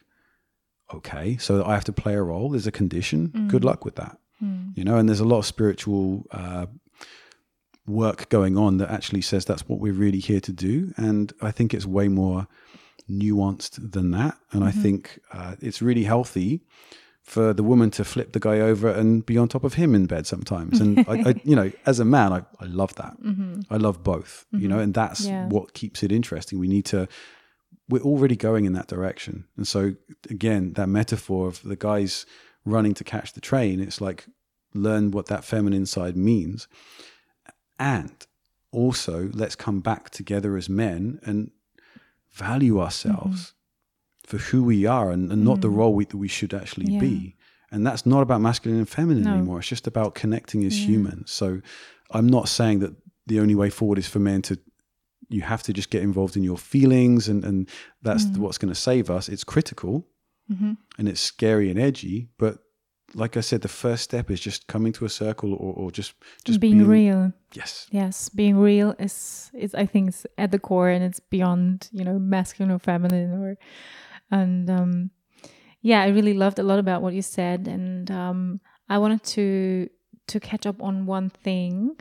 [0.95, 2.51] okay, so I have to play a role.
[2.51, 3.49] There's a condition.
[3.49, 3.67] Good mm.
[3.67, 4.19] luck with that.
[4.75, 6.67] You know, and there's a lot of spiritual uh,
[7.87, 10.93] work going on that actually says that's what we're really here to do.
[10.97, 12.47] And I think it's way more
[13.11, 14.37] nuanced than that.
[14.53, 16.63] And I think uh, it's really healthy
[17.23, 20.07] for the woman to flip the guy over and be on top of him in
[20.07, 20.81] bed sometimes.
[20.81, 23.17] And I, I, you know, as a man, I, I love that.
[23.71, 24.47] I love both.
[24.53, 25.47] You know, and that's Yeah.
[25.49, 26.59] what keeps it interesting.
[26.59, 27.09] We need to.
[27.89, 29.95] We're already going in that direction, and so
[30.31, 32.25] again, that metaphor of the guys
[32.65, 33.81] running to catch the train.
[33.81, 34.27] It's like
[34.75, 36.69] learn what that feminine side means,
[37.79, 38.27] and
[38.71, 41.51] also let's come back together as men and
[42.31, 44.37] value ourselves mm-hmm.
[44.37, 45.77] for who we are and, and not the mm-hmm.
[45.77, 47.01] role we, that we should actually Yeah.
[47.01, 47.37] be.
[47.71, 49.35] And that's not about masculine and feminine No.
[49.35, 49.59] anymore.
[49.59, 51.31] It's just about connecting as humans.
[51.31, 51.61] So
[52.11, 52.95] I'm not saying that
[53.27, 54.59] the only way forward is for men to
[55.29, 57.69] you have to just get involved in your feelings and, and
[58.03, 58.37] that's mm.
[58.37, 59.31] what's going to save us.
[59.31, 60.07] It's critical
[60.53, 60.73] Mm-hmm.
[60.99, 62.29] and it's scary and edgy.
[62.39, 62.59] But
[63.15, 66.15] like I said, the first step is just coming to a circle or, or just
[66.45, 67.33] just being, real.
[67.53, 67.87] Yes.
[67.91, 72.05] Yes, being real is is I think is at the core and it's beyond, you
[72.05, 73.57] know, masculine or feminine or
[74.31, 75.11] and um
[75.81, 79.89] yeah, I really loved a lot about what you said and um I wanted to
[80.29, 81.97] to catch up on one thing.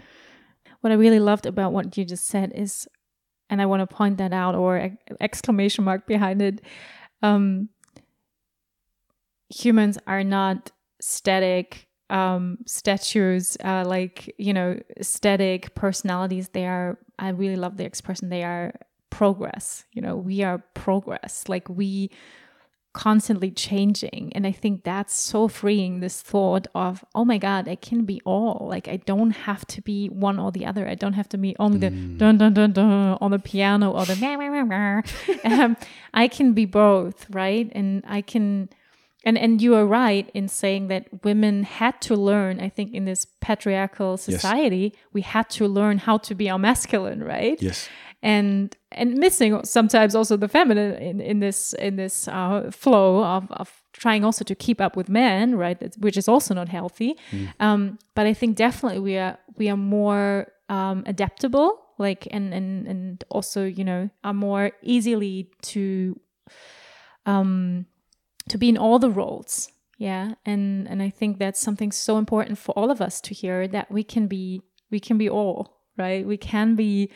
[0.82, 2.88] What I really loved about what you just said is
[3.50, 6.62] and I want to point that out or ex- exclamation mark behind it.
[7.22, 7.70] Um
[9.54, 16.50] humans are not static um statues uh like you know static personalities.
[16.50, 18.74] They are i really love the expression they are
[19.10, 21.46] progress you know we are progress.
[21.48, 22.12] Like we
[22.94, 24.34] constantly changing.
[24.36, 28.22] And i think that's so freeing this thought of oh my god i can be
[28.26, 28.68] all.
[28.70, 30.88] Like i don't have to be one or the other.
[30.88, 34.06] I don't have to be only the dun dun dun dun on the piano or
[34.06, 34.16] the
[35.46, 35.78] um,
[36.14, 37.72] i can be both right?
[37.74, 38.70] And i can
[39.24, 43.06] and and you are right in saying that women had to learn i think in
[43.06, 47.62] this patriarchal society we had to learn how to be our masculine right?
[47.62, 47.90] Yes.
[48.24, 53.52] and and missing sometimes also the feminine in, in this in this uh, flow of,
[53.52, 55.78] of trying also to keep up with men right?
[55.98, 57.16] Which is also not healthy.
[57.60, 62.88] Um, but i think definitely we are we are more um, adaptable like and and
[62.88, 66.20] and also you know are more easily to
[67.26, 67.86] um
[68.50, 69.70] to be in all the roles
[70.02, 70.34] yeah?
[70.48, 73.92] And and i think that's something so important for all of us to hear that
[73.92, 76.26] we can be we can be all right?
[76.26, 77.12] We can be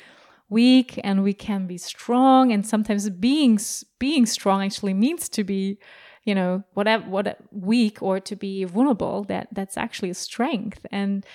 [0.50, 3.58] weak and we can be strong and sometimes being
[3.98, 5.80] being strong actually means to be
[6.26, 10.86] you know whatever what weak or to be vulnerable that that's actually a strength.
[10.92, 11.26] And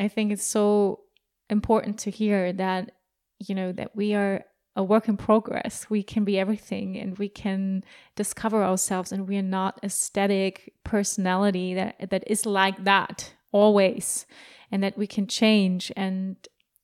[0.00, 1.00] i think it's so
[1.48, 2.90] important to hear that
[3.38, 4.44] you know that we are
[4.78, 5.90] a work in progress.
[5.90, 7.82] We can be everything and we can
[8.14, 14.24] discover ourselves and we are not a static personality that that is like that always
[14.70, 16.36] and that we can change and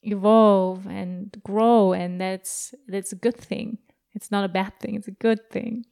[0.03, 3.79] evolve and grow and that's that's a good thing.
[4.13, 5.87] It's not a bad thing, it's a good thing.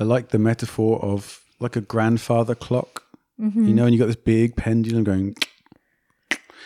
[0.00, 3.04] I like the metaphor of like a grandfather clock.
[3.40, 3.68] Mm-hmm.
[3.68, 5.36] You know, and you got this big pendulum going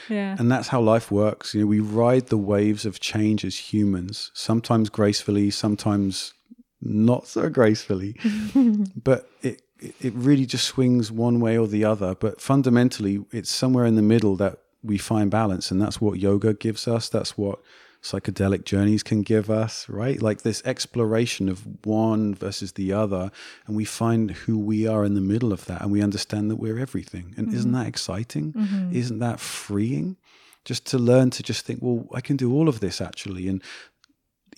[0.09, 0.37] yeah.
[0.39, 1.55] And that's how life works.
[1.55, 6.35] You know, we ride the waves of change as humans, sometimes gracefully, sometimes
[6.81, 8.17] not so gracefully.
[8.97, 9.63] but it
[10.01, 12.15] it really just swings one way or the other.
[12.15, 16.55] But fundamentally, it's somewhere in the middle that we find balance, and that's what yoga
[16.55, 17.09] gives us.
[17.09, 17.61] That's what
[18.03, 20.21] psychedelic journeys can give us, right?
[20.21, 23.31] Like this exploration of one versus the other,
[23.67, 26.57] and we find who we are in the middle of that, and we understand that
[26.57, 27.35] we're everything.
[27.37, 27.57] And mm-hmm.
[27.57, 28.53] isn't that exciting?
[28.53, 28.95] Mm-hmm.
[28.95, 30.17] Isn't that freeing?
[30.65, 33.49] Just to learn to just think, well, I can do all of this actually.
[33.49, 33.63] And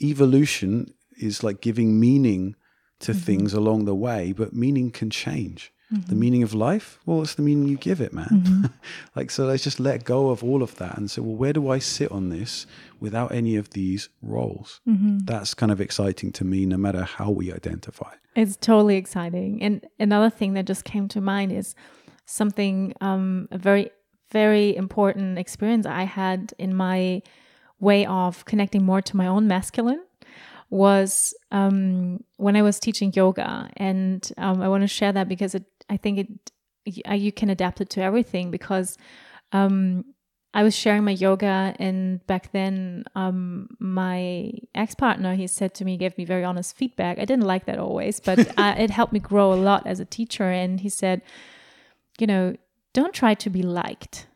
[0.00, 2.56] evolution is like giving meaning
[3.00, 3.20] to mm-hmm.
[3.20, 5.72] things along the way, but meaning can change.
[5.94, 6.08] Mm-hmm.
[6.08, 8.28] The meaning of life, well, it's the meaning you give it, man.
[8.30, 8.64] Mm-hmm.
[9.14, 11.70] like, so let's just let go of all of that and say, well, where do
[11.70, 12.66] I sit on this
[12.98, 14.80] without any of these roles?
[14.88, 15.18] Mm-hmm.
[15.24, 18.14] That's kind of exciting to me, no matter how we identify.
[18.34, 19.62] It's totally exciting.
[19.62, 21.74] And another thing that just came to mind is
[22.26, 23.90] something, um, a very,
[24.32, 27.22] very important experience I had in my
[27.78, 30.02] way of connecting more to my own masculine
[30.70, 35.54] was um, when I was teaching yoga, and um, I want to share that because
[35.54, 36.52] it, I think it
[36.86, 38.50] you can adapt it to everything.
[38.50, 38.98] Because
[39.52, 40.04] um,
[40.52, 45.84] I was sharing my yoga, and back then, um, my ex partner he said to
[45.84, 47.18] me, gave me very honest feedback.
[47.18, 50.04] I didn't like that always, but uh, it helped me grow a lot as a
[50.04, 50.44] teacher.
[50.44, 51.22] And he said,
[52.18, 52.56] you know,
[52.92, 54.26] don't try to be liked.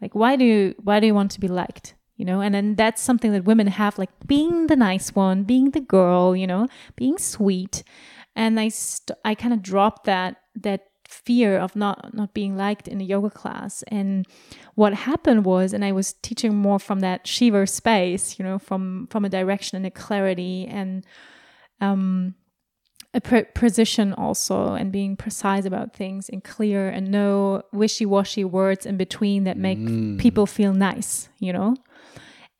[0.00, 1.94] Like, why do you, why do you want to be liked?
[2.16, 5.70] you know and then that's something that women have like being the nice one being
[5.70, 7.82] the girl you know being sweet
[8.34, 12.88] and i st- i kind of dropped that that fear of not not being liked
[12.88, 14.26] in a yoga class and
[14.76, 19.06] what happened was and i was teaching more from that shiva space you know from
[19.08, 21.04] from a direction and a clarity and
[21.80, 22.34] um
[23.14, 28.86] a pre- precision also and being precise about things and clear and no wishy-washy words
[28.86, 30.18] in between that make mm.
[30.18, 31.74] people feel nice you know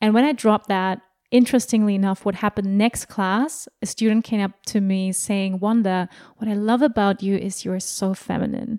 [0.03, 1.01] and when I dropped that,
[1.33, 6.49] interestingly enough, what happened next class, a student came up to me saying, Wanda, what
[6.49, 8.79] I love about you is you're so feminine.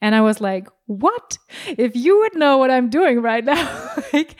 [0.00, 1.38] And I was like, what?
[1.66, 3.90] If you would know what I'm doing right now.
[4.12, 4.36] like,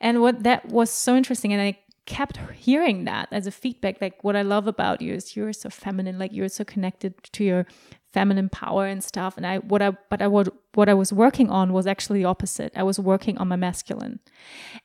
[0.00, 1.52] and what that was so interesting.
[1.52, 4.00] And I kept hearing that as a feedback.
[4.00, 7.44] Like, what I love about you is you're so feminine, like, you're so connected to
[7.44, 7.66] your
[8.14, 9.36] feminine power and stuff.
[9.36, 12.30] And i what i but i would what i was working on was actually the
[12.34, 12.72] opposite.
[12.76, 14.20] I was working on my masculine.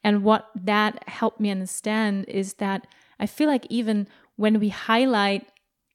[0.03, 2.87] And what that helped me understand is that
[3.19, 5.43] i feel like even when we highlight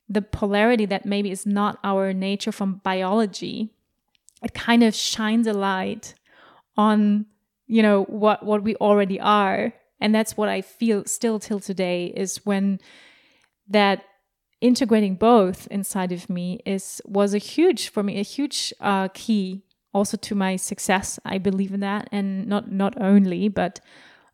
[0.09, 3.75] the polarity that maybe is not our nature from biology
[4.43, 6.15] it kind of shines a light
[6.77, 7.27] on
[7.67, 9.73] you know what what we already are.
[10.01, 12.79] And that's what i feel still till today is when
[13.69, 14.05] that
[14.65, 19.63] integrating both inside of me is was a huge for me a huge uh, key
[19.93, 23.81] also to my success i believe in that and not not only but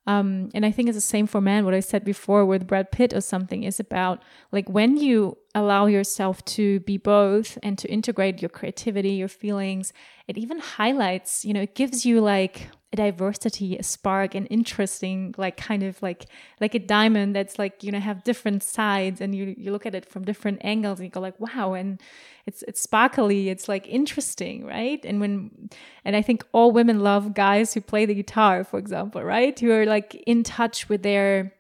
[0.07, 1.65] um, and I think it's the same for men.
[1.65, 5.87] What I said before with Brad Pitt or something is about like when you allow
[5.87, 9.93] yourself to be both and to integrate your creativity, your feelings,
[10.27, 15.33] it even highlights, you know, it gives you like a diversity, a spark, an interesting,
[15.39, 16.27] like kind of like
[16.61, 19.95] like a diamond that's like you know have different sides, and you you look at
[19.95, 22.01] it from different angles, and you go like, wow, and
[22.47, 25.05] it's it's sparkly, it's like interesting, right?
[25.05, 25.71] And when
[26.05, 29.59] and I think all women love guys who play the guitar, for example, right?
[29.59, 31.55] Who are like in touch with their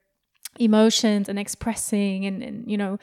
[0.58, 2.98] emotions and expressing, and, and you know,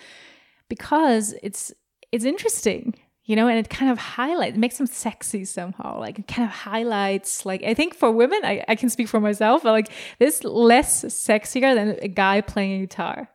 [0.67, 1.71] because it's
[2.11, 2.93] it's interesting
[3.27, 5.99] you know, and it kind of highlights, makes them sexy somehow.
[5.99, 9.19] Like it kind of highlights, like I think for women, I, I can speak for
[9.19, 13.29] myself, but like this less sexier than a guy playing guitar,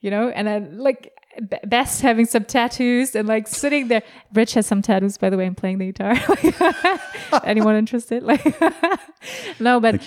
[0.00, 1.14] you know, and like
[1.64, 4.02] Best having some tattoos and like sitting there.
[4.32, 6.16] Rich has some tattoos, by the way, and playing the guitar.
[7.44, 8.24] Anyone interested?
[8.24, 8.44] Like,
[9.60, 10.06] no, but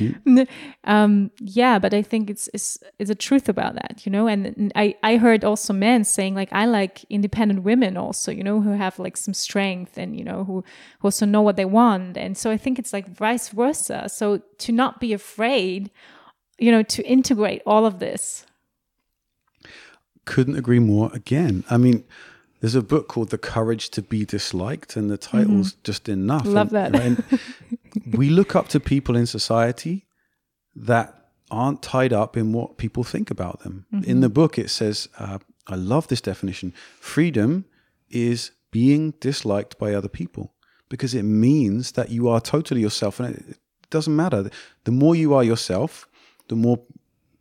[0.83, 4.27] um, yeah, but I think it's it's it's a truth about that, you know.
[4.27, 8.59] And I I heard also men saying like I like independent women also, you know,
[8.59, 10.65] who have like some strength and you know who,
[10.99, 12.17] who also know what they want.
[12.17, 14.09] And so I think it's like vice versa.
[14.09, 15.89] So to not be afraid,
[16.57, 18.45] you know, to integrate all of this
[20.25, 21.63] couldn't agree more again.
[21.69, 22.03] I mean,
[22.61, 25.81] there's a book called The Courage to Be Disliked, and the title's mm-hmm.
[25.83, 26.45] just enough.
[26.45, 27.01] Love and, that.
[27.01, 27.39] and
[28.17, 30.05] we look up to people in society
[30.75, 33.85] that aren't tied up in what people think about them.
[34.05, 35.37] In the book, it says, uh,
[35.67, 37.65] I love this definition freedom
[38.09, 40.53] is being disliked by other people
[40.89, 43.57] because it means that you are totally yourself and it
[43.89, 44.49] doesn't matter.
[44.83, 46.07] The more you are yourself,
[46.47, 46.81] the more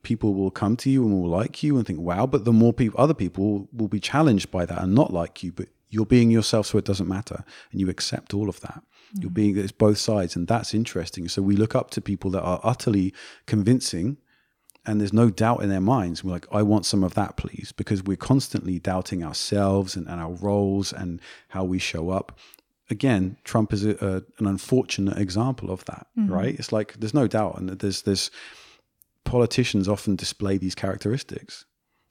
[0.02, 2.72] people will come to you and will like you and think, wow, but the more
[2.72, 6.30] people, other people will be challenged by that and not like you, but you're being
[6.30, 8.82] yourself so it doesn't matter and you accept all of that.
[9.14, 9.34] You're mm-hmm.
[9.34, 11.28] being, it's both sides and that's interesting.
[11.28, 13.14] So we look up to people that are utterly
[13.46, 14.16] convincing
[14.84, 16.24] and there's no doubt in their minds.
[16.24, 20.20] We're like, I want some of that, please, because we're constantly doubting ourselves and, and
[20.20, 22.38] our roles and how we show up.
[22.90, 26.32] Again, Trump is a, a, an unfortunate example of that, mm-hmm.
[26.32, 26.58] right?
[26.58, 28.30] It's like there's no doubt, and there's there's
[29.24, 31.64] politicians often display these characteristics,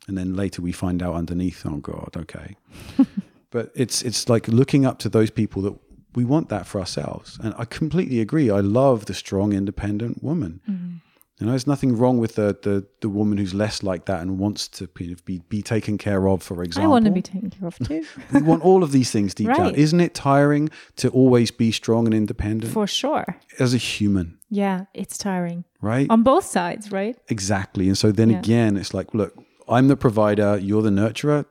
[0.07, 2.55] and then later we find out underneath, oh God, okay.
[3.51, 5.75] but it's it's like looking up to those people that
[6.13, 8.49] we want that for ourselves, and I completely agree.
[8.49, 10.61] I love the strong, independent woman.
[10.69, 10.97] Mm-hmm.
[11.41, 14.37] You know, there's nothing wrong with the, the the woman who's less like that and
[14.37, 15.15] wants to be
[15.49, 16.43] be taken care of.
[16.43, 16.87] For example.
[16.91, 19.47] I want to be taken care of too, we want all of these things deep
[19.47, 19.73] down.
[19.73, 23.25] Isn't it tiring to always be strong and independent for sure.
[23.59, 24.37] as a human?
[24.51, 26.07] Yeah, it's tiring Right?
[26.11, 27.17] on both sides, right?
[27.27, 27.87] exactly.
[27.87, 28.39] And so then Yeah.
[28.39, 29.33] again, it's like, look,
[29.67, 31.45] I'm the provider, you're the nurturer.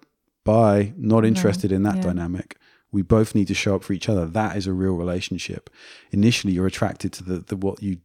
[0.45, 0.93] Bye.
[0.97, 2.03] Not interested in that Yeah.
[2.03, 2.57] dynamic.
[2.93, 4.25] We both need to show up for each other.
[4.27, 5.69] That is a real relationship.
[6.13, 7.99] Initially, you're attracted to the, the what you,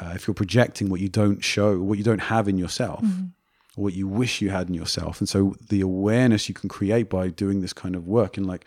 [0.00, 3.02] uh, if you're projecting what you don't show, what you don't have in yourself,
[3.76, 5.20] or what you wish you had in yourself.
[5.20, 8.64] And so the awareness you can create by doing this kind of work and like,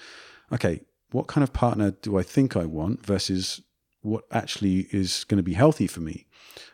[0.52, 0.82] okay,
[1.12, 3.62] what kind of partner do I think I want versus
[4.02, 6.26] what actually is going to be healthy for me?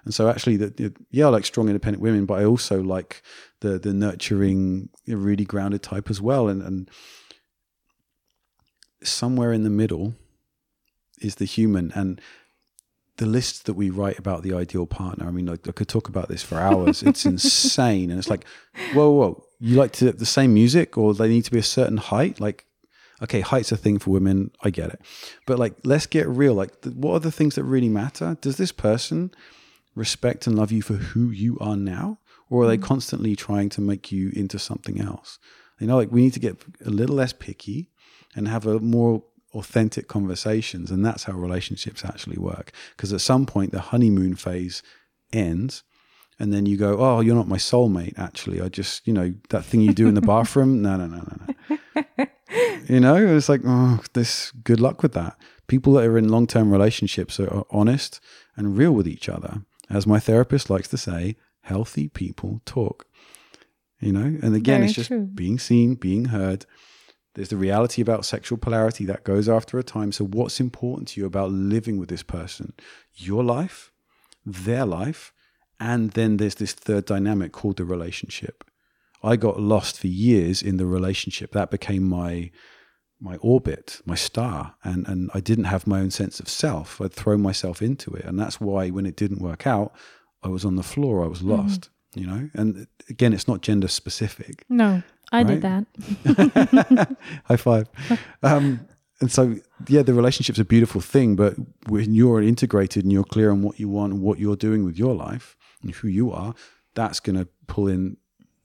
[0.03, 3.21] And so actually, the- yeah, I like strong, independent women, but I also like
[3.61, 6.47] the the nurturing, really grounded type as well.
[6.47, 6.89] And and
[9.03, 10.15] somewhere in the middle
[11.21, 12.21] is the human and
[13.17, 15.27] the lists that we write about the ideal partner.
[15.27, 17.01] I mean, like, I could talk about this for hours.
[17.03, 18.45] It's insane, and it's like,
[18.93, 21.97] whoa, whoa, you like to the same music, or they need to be a certain
[21.97, 22.65] height, like.
[23.23, 24.51] Okay, height's a thing for women.
[24.61, 25.01] I get it,
[25.47, 26.53] but like, let's get real.
[26.53, 28.37] Like, th- what are the things that really matter?
[28.41, 29.31] Does this person
[29.95, 32.19] respect and love you for who you are now,
[32.49, 32.83] or are they mm.
[32.83, 35.39] constantly trying to make you into something else?
[35.79, 37.89] You know, like we need to get a little less picky
[38.35, 39.23] and have a more
[39.55, 42.71] authentic conversations, and that's how relationships actually work.
[42.95, 44.83] Because at some point, the honeymoon phase
[45.33, 45.83] ends.
[46.37, 48.19] And then you go, oh, you're not my soulmate.
[48.19, 50.81] Actually, I just, you know, that thing you do in the bathroom.
[50.81, 52.25] No, no, no, no, no.
[52.89, 54.51] you know, it's like, oh, this.
[54.51, 55.37] Good luck with that.
[55.67, 58.19] People that are in long-term relationships are, are honest
[58.57, 59.61] and real with each other.
[59.89, 63.05] As my therapist likes to say, healthy people talk.
[64.01, 65.21] You know, and again, Very it's just true.
[65.33, 66.65] being seen, being heard.
[67.35, 70.11] There's the reality about sexual polarity that goes after a time.
[70.11, 72.73] So, what's important to you about living with this person?
[73.13, 73.91] Your life,
[74.45, 75.33] their life,
[75.79, 78.63] and then there's this third dynamic called the relationship.
[79.21, 81.51] I got lost for years in the relationship.
[81.51, 82.51] That became my
[83.19, 87.01] my orbit, my star, and and I didn't have my own sense of self.
[87.01, 89.93] I'd thrown myself into it, and that's why when it didn't work out,
[90.41, 91.23] I was on the floor.
[91.23, 91.51] I was mm-hmm.
[91.51, 91.89] lost.
[92.13, 94.63] You know, and again, it's not gender specific.
[94.69, 95.85] No, I did that.
[97.45, 97.87] High five.
[98.43, 98.87] Um,
[99.21, 99.55] and so,
[99.87, 101.55] yeah, the relationship's a beautiful thing, but
[101.87, 104.97] when you're integrated and you're clear on what you want and what you're doing with
[104.97, 106.53] your life and who you are,
[106.95, 108.17] that's going to pull in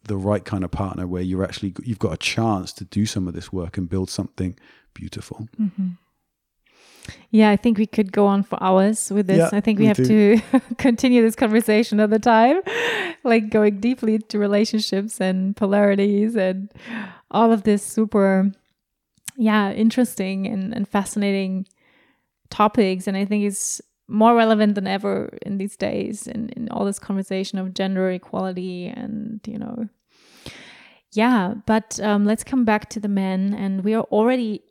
[0.05, 3.29] the right kind of partner where you're actually you've got a chance to do some
[3.29, 4.59] of this work and build something
[4.95, 5.49] beautiful.
[7.31, 9.39] Yeah, I think we could go on for hours with this.
[9.39, 10.41] Yeah, I think we have to
[10.79, 12.61] continue this conversation another time,
[13.25, 16.73] like going deeply into relationships and polarities and
[17.31, 18.51] all of this super,
[19.37, 21.67] yeah, interesting and, and fascinating
[22.51, 23.07] topics.
[23.07, 26.99] And I think it's more relevant than ever in these days in, in all this
[26.99, 29.89] conversation of gender equality and, you know,
[31.13, 34.63] yeah, but um, let's come back to the men, and we are already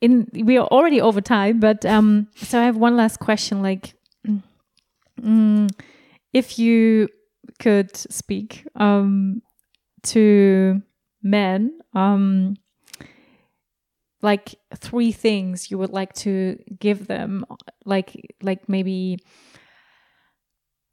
[0.00, 0.28] in.
[0.32, 3.62] We are already over time, but um, so I have one last question.
[3.62, 3.94] Like,
[5.20, 5.70] mm,
[6.32, 7.08] if you
[7.58, 9.42] could speak um,
[10.04, 10.82] to
[11.22, 12.56] men, um,
[14.22, 17.44] like three things you would like to give them,
[17.84, 19.18] like like maybe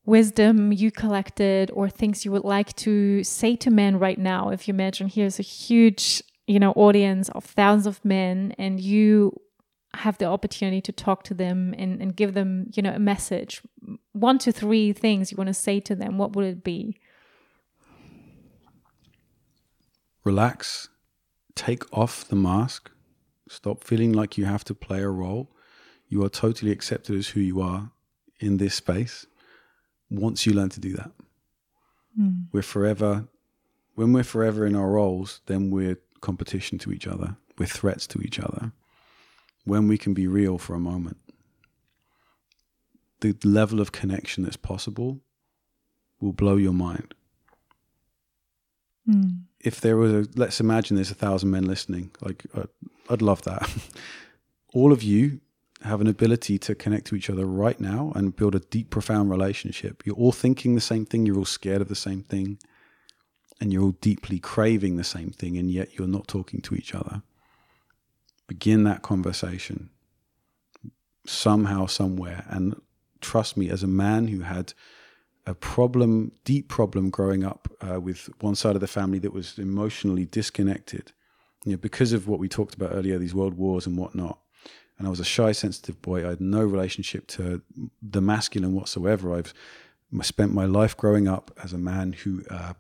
[0.08, 4.66] wisdom you collected or things you would like to say to men right now if
[4.66, 9.40] you imagine here's a huge you know audience of thousands of men and you
[9.94, 13.62] have the opportunity to talk to them and, and give them you know a message
[14.14, 16.98] one to three things you want to say to them what would it be
[20.28, 20.90] Relax,
[21.56, 22.92] take off the mask,
[23.48, 25.50] stop feeling like you have to play a role.
[26.10, 27.92] You are totally accepted as who you are
[28.42, 29.26] in this space.
[30.10, 31.12] once you learn to do that.
[32.20, 32.48] Mm.
[32.52, 33.30] We're forever,
[33.96, 38.22] when we're forever in our roles, then we're competition to each other, we're threats to
[38.22, 38.72] each other.
[39.66, 41.18] When we can be real for a moment,
[43.22, 45.20] the level of connection that's possible
[46.20, 47.14] will blow your mind.
[49.10, 49.42] Mm.
[49.60, 52.68] If there was a, let's imagine there's a thousand men listening, like I'd,
[53.10, 53.70] I'd love that.
[54.74, 55.42] All of you
[55.84, 59.30] have an ability to connect to each other right now and build a deep, profound
[59.30, 60.04] relationship.
[60.06, 62.58] You're all thinking the same thing, you're all scared of the same thing,
[63.60, 66.94] and you're all deeply craving the same thing, and yet you're not talking to each
[66.94, 67.22] other.
[68.48, 69.90] Begin that conversation
[71.26, 72.46] somehow, somewhere.
[72.48, 72.80] And
[73.20, 74.74] trust me, as a man who had
[75.46, 79.58] a problem, deep problem growing up uh, with one side of the family that was
[79.58, 81.12] emotionally disconnected,
[81.66, 84.40] you know, because of what we talked about earlier, these world wars and whatnot
[84.98, 86.26] and I was a shy, sensitive boy.
[86.26, 87.62] I had no relationship to
[88.02, 89.36] the masculine whatsoever.
[89.36, 89.54] I've
[90.22, 92.74] spent my life growing up as a man who uh,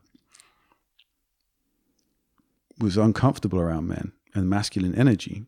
[2.79, 5.45] was uncomfortable around men and masculine energy.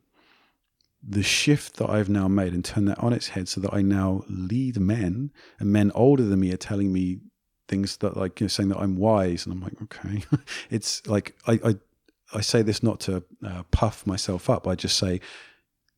[1.02, 3.82] The shift that I've now made and turned that on its head so that I
[3.82, 7.20] now lead men, and men older than me are telling me
[7.68, 9.46] things that, like, you know, saying that I'm wise.
[9.46, 10.24] And I'm like, okay.
[10.70, 11.76] it's like, I, I,
[12.34, 14.68] I say this not to uh, puff myself up.
[14.68, 15.22] I just say,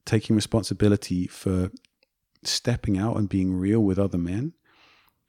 [0.06, 1.72] taking responsibility for
[2.44, 4.54] stepping out and being real with other men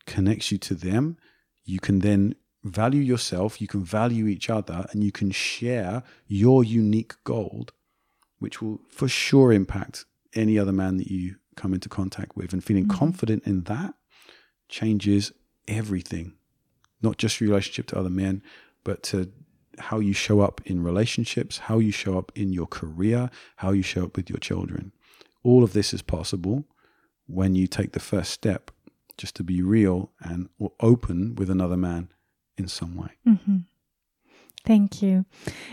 [0.07, 1.17] connects you to them.
[1.65, 6.63] You can then value yourself, you can value each other, and you can share your
[6.65, 7.73] unique gold,
[8.39, 12.53] which will for sure impact any other man that you come into contact with.
[12.53, 12.99] And feeling mm-hmm.
[12.99, 13.95] confident in that
[14.69, 15.33] changes
[15.69, 16.35] everything,
[17.03, 18.43] not just your relationship to other men,
[18.85, 19.31] but to
[19.79, 23.83] how you show up in relationships, how you show up in your career, how you
[23.83, 24.93] show up with your children.
[25.43, 26.65] All of this is possible
[27.27, 28.71] when you take the first step
[29.17, 30.49] just to be real and
[30.81, 32.09] open with another man
[32.57, 33.11] in some way.
[33.27, 33.59] Mm-hmm.
[34.65, 35.25] Thank you.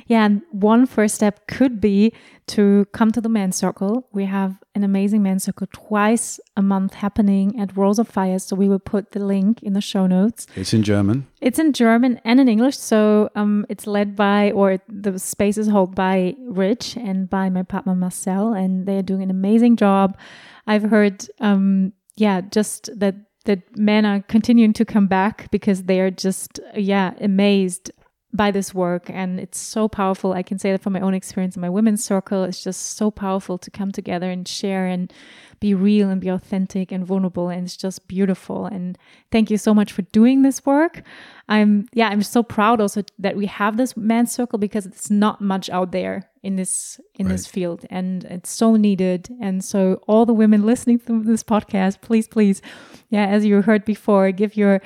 [0.08, 2.12] Yeah, and one first step could be
[2.48, 4.08] to come to the men's circle.
[4.12, 8.40] We have an amazing men's circle twice a month happening at Rose of Fire.
[8.40, 10.48] So we will put the link in the show notes.
[10.56, 11.28] It's in German.
[11.40, 12.80] It's in German and in English.
[12.80, 17.62] So um, it's led by, or the space is held by Rich and by my
[17.62, 20.18] partner Marcel, and they're doing an amazing job.
[20.66, 23.14] I've heard, um, yeah, just that
[23.50, 27.90] that men are continuing to come back because they are just yeah amazed
[28.32, 30.34] by this work and it's so powerful.
[30.34, 33.10] I can say that from my own experience in my women's circle it's just so
[33.10, 35.12] powerful to come together and share and
[35.60, 38.68] be real and be authentic and vulnerable and it's just beautiful.
[38.68, 38.98] And
[39.32, 41.02] thank you so much for doing this work.
[41.48, 45.42] I'm yeah i'm so proud also that we have this men's circle because it's not
[45.42, 47.32] much out there in this in right.
[47.32, 49.30] this field and it's so needed.
[49.42, 52.62] And so all the women listening to this podcast please please
[53.10, 54.82] yeah as you heard before give your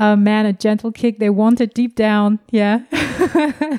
[0.00, 1.18] uh, man a gentle kick.
[1.18, 2.80] They want it deep down yeah.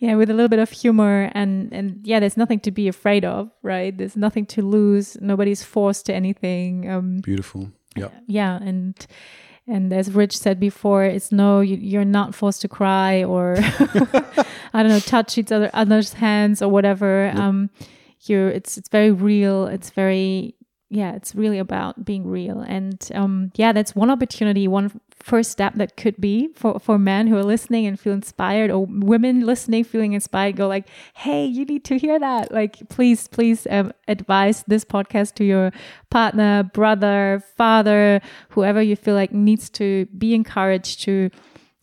[0.00, 3.24] Yeah with a little bit of humor and and yeah there's nothing to be afraid
[3.24, 3.96] of right?
[3.96, 5.20] There's nothing to lose.
[5.20, 7.70] Nobody's forced to anything um beautiful.
[7.94, 8.08] Yeah.
[8.26, 9.06] Yeah and
[9.66, 13.56] and as rich said before it's no you, are not forced to cry or
[14.74, 17.26] i don't know touch each other other's hands or whatever.
[17.26, 17.36] Yep.
[17.36, 17.70] um
[18.22, 19.66] you're it's it's very real.
[19.66, 20.54] It's very
[20.90, 22.60] yeah it's really about being real.
[22.60, 27.26] And um yeah that's one opportunity one first step that could be for, for men
[27.26, 31.64] who are listening and feel inspired or women listening feeling inspired go like hey you
[31.64, 32.50] need to hear that.
[32.52, 35.72] Like please please um, advise this podcast to your
[36.10, 41.30] partner brother father whoever you feel like needs to be encouraged to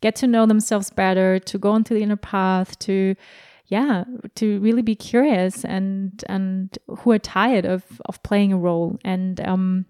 [0.02, 3.16] get to know themselves better to go into the inner path to
[3.68, 4.04] yeah
[4.36, 9.40] to really be curious and and who are tired of of playing a role and
[9.42, 9.86] um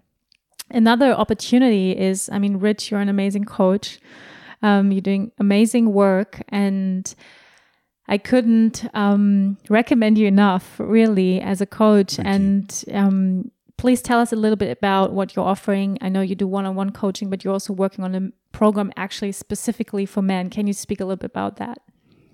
[0.70, 3.98] Another opportunity is, I mean, Rich, you're an amazing coach.
[4.62, 7.14] Um, you're doing amazing work, and
[8.06, 12.16] I couldn't um, recommend you enough, really, as a coach.
[12.16, 15.96] Thank and um, please tell us a little bit about what you're offering.
[16.02, 20.04] I know you do one-on-one coaching, but you're also working on a program actually specifically
[20.04, 20.50] for men.
[20.50, 21.78] Can you speak a little bit about that?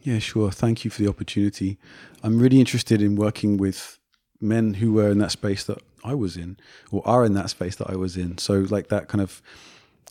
[0.05, 0.51] Yeah, sure.
[0.51, 1.78] Thank you for the opportunity.
[2.22, 3.98] I'm really interested in working with
[4.39, 6.59] men who were in that space that I was in,
[6.90, 8.36] or are in that space that I was in.
[8.36, 9.40] So, like that kind of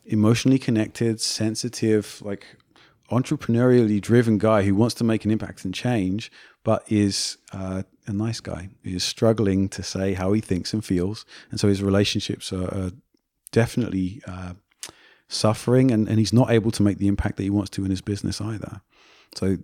[0.06, 2.58] emotionally connected, sensitive, like
[3.12, 6.32] entrepreneurially driven guy who wants to make an impact and change,
[6.64, 10.84] but is uh, a nice guy who is struggling to say how he thinks and
[10.84, 11.24] feels.
[11.52, 12.92] And so his relationships are, are
[13.52, 14.54] definitely uh,
[15.28, 17.92] suffering, and, and he's not able to make the impact that he wants to in
[17.92, 18.82] his business either.
[19.36, 19.58] So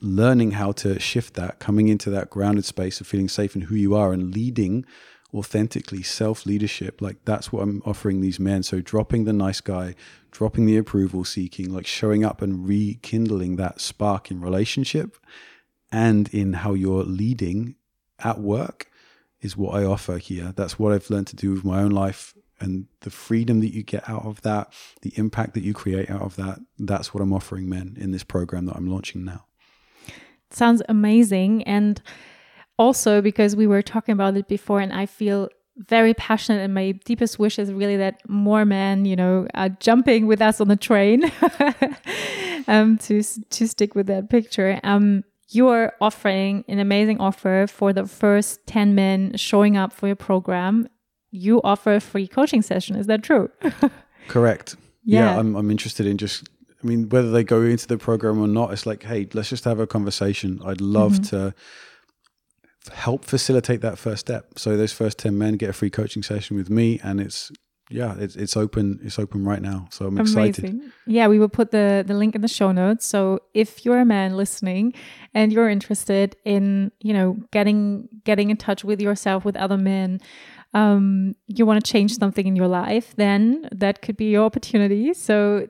[0.00, 3.74] learning how to shift that, coming into that grounded space of feeling safe in who
[3.74, 4.84] you are and leading
[5.32, 7.00] authentically self leadership.
[7.00, 8.62] Like that's what I'm offering these men.
[8.62, 9.94] So dropping the nice guy,
[10.30, 15.16] dropping the approval seeking, like showing up and rekindling that spark in relationship
[15.92, 17.76] and in how you're leading
[18.18, 18.90] at work
[19.40, 20.52] is what I offer here.
[20.54, 23.82] That's what I've learned to do with my own life and the freedom that you
[23.82, 26.58] get out of that, the impact that you create out of that.
[26.78, 29.46] That's what I'm offering men in this program that I'm launching now.
[30.50, 31.62] Sounds amazing.
[31.64, 32.00] And
[32.78, 36.92] also because we were talking about it before, and I feel very passionate and my
[37.06, 40.76] deepest wish is really that more men you know are jumping with us on the
[40.76, 41.24] train
[42.68, 48.04] um to to stick with that picture um you're offering an amazing offer for the
[48.04, 50.86] first 10 men showing up for your program
[51.30, 52.96] you offer a free coaching session.
[52.96, 53.50] Is that true?
[54.28, 54.76] Correct.
[55.04, 55.32] Yeah.
[55.34, 56.48] yeah, I'm, I'm interested in just,
[56.82, 59.64] I mean, whether they go into the program or not, it's like, hey, let's just
[59.64, 60.60] have a conversation.
[60.64, 61.36] I'd love mm-hmm.
[61.36, 61.54] to
[62.92, 64.58] help facilitate that first step.
[64.58, 67.52] So those first 10 men get a free coaching session with me and it's
[67.90, 69.00] yeah, it's it's open.
[69.02, 70.64] It's open right now, so I'm excited.
[70.64, 70.92] Amazing.
[71.06, 73.04] Yeah, we will put the the link in the show notes.
[73.04, 74.94] So if you're a man listening
[75.34, 80.20] and you're interested in you know getting getting in touch with yourself with other men,
[80.72, 85.12] um, you want to change something in your life, then that could be your opportunity.
[85.12, 85.66] So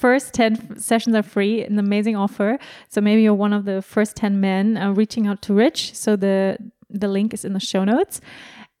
[0.00, 2.58] first 10 sessions are free an amazing offer
[2.88, 6.16] so maybe you're one of the first 10 men uh, reaching out to rich so
[6.16, 6.56] the
[6.88, 8.20] the link is in the show notes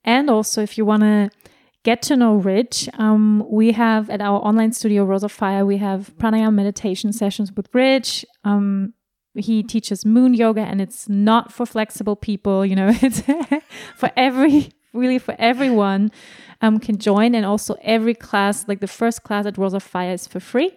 [0.02, 1.30] and also if you want to
[1.82, 5.76] get to know rich um, we have at our online studio rose of fire we
[5.76, 8.94] have pranayama meditation sessions with rich um,
[9.34, 13.20] he teaches moon yoga and it's not for flexible people you know it's
[13.94, 16.10] for every really for everyone
[16.60, 17.34] um, can join.
[17.34, 20.72] And also every class, like the first class at Rose of Fire is for free.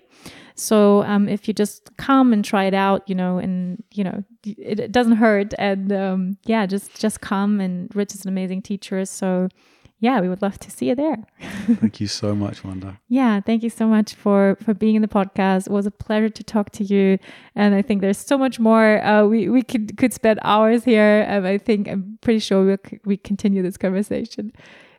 [0.56, 4.24] So um, if you just come and try it out, you know, and you know,
[4.46, 5.54] it, it doesn't hurt.
[5.58, 7.60] And um, yeah, just just come.
[7.60, 9.06] And Rich is an amazing teacher.
[9.06, 9.50] So
[10.04, 11.16] yeah, we would love to see you there.
[11.80, 13.00] thank you so much, Wanda.
[13.08, 15.68] Yeah, thank you so much for for being in the podcast.
[15.68, 17.18] It was a pleasure to talk to you,
[17.56, 19.02] and I think there's so much more.
[19.02, 21.26] Uh, we we could could spend hours here.
[21.30, 24.52] Um, I think I'm pretty sure we'll we continue this conversation.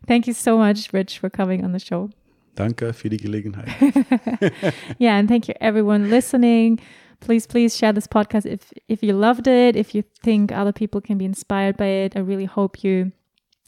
[0.06, 2.10] Thank you so much, Rich, for coming on the show.
[2.55, 3.68] Danke für die Gelegenheit.
[4.98, 6.81] yeah, and thank you everyone listening.
[7.20, 9.76] Please, please share this podcast if if you loved it.
[9.76, 13.12] If you think other people can be inspired by it, I really hope you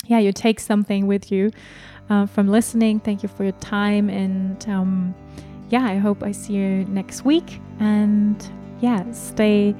[0.08, 1.50] yeah, you take something with you
[2.10, 3.00] uh, from listening.
[3.00, 4.08] Thank you for your time.
[4.08, 5.14] And um,
[5.70, 7.60] yeah, I hope I see you next week.
[7.80, 8.36] And
[8.80, 9.74] yeah, stay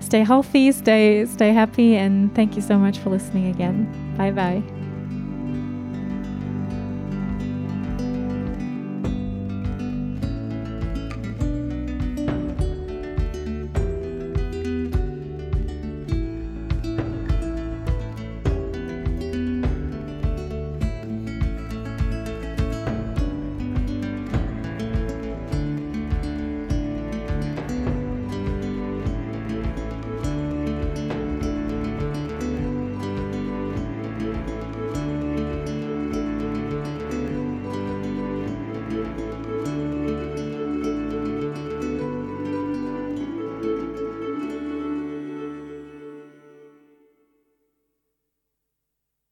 [0.00, 3.86] stay healthy, stay stay happy, and thank you so much for listening again.
[4.16, 4.81] Bye bye.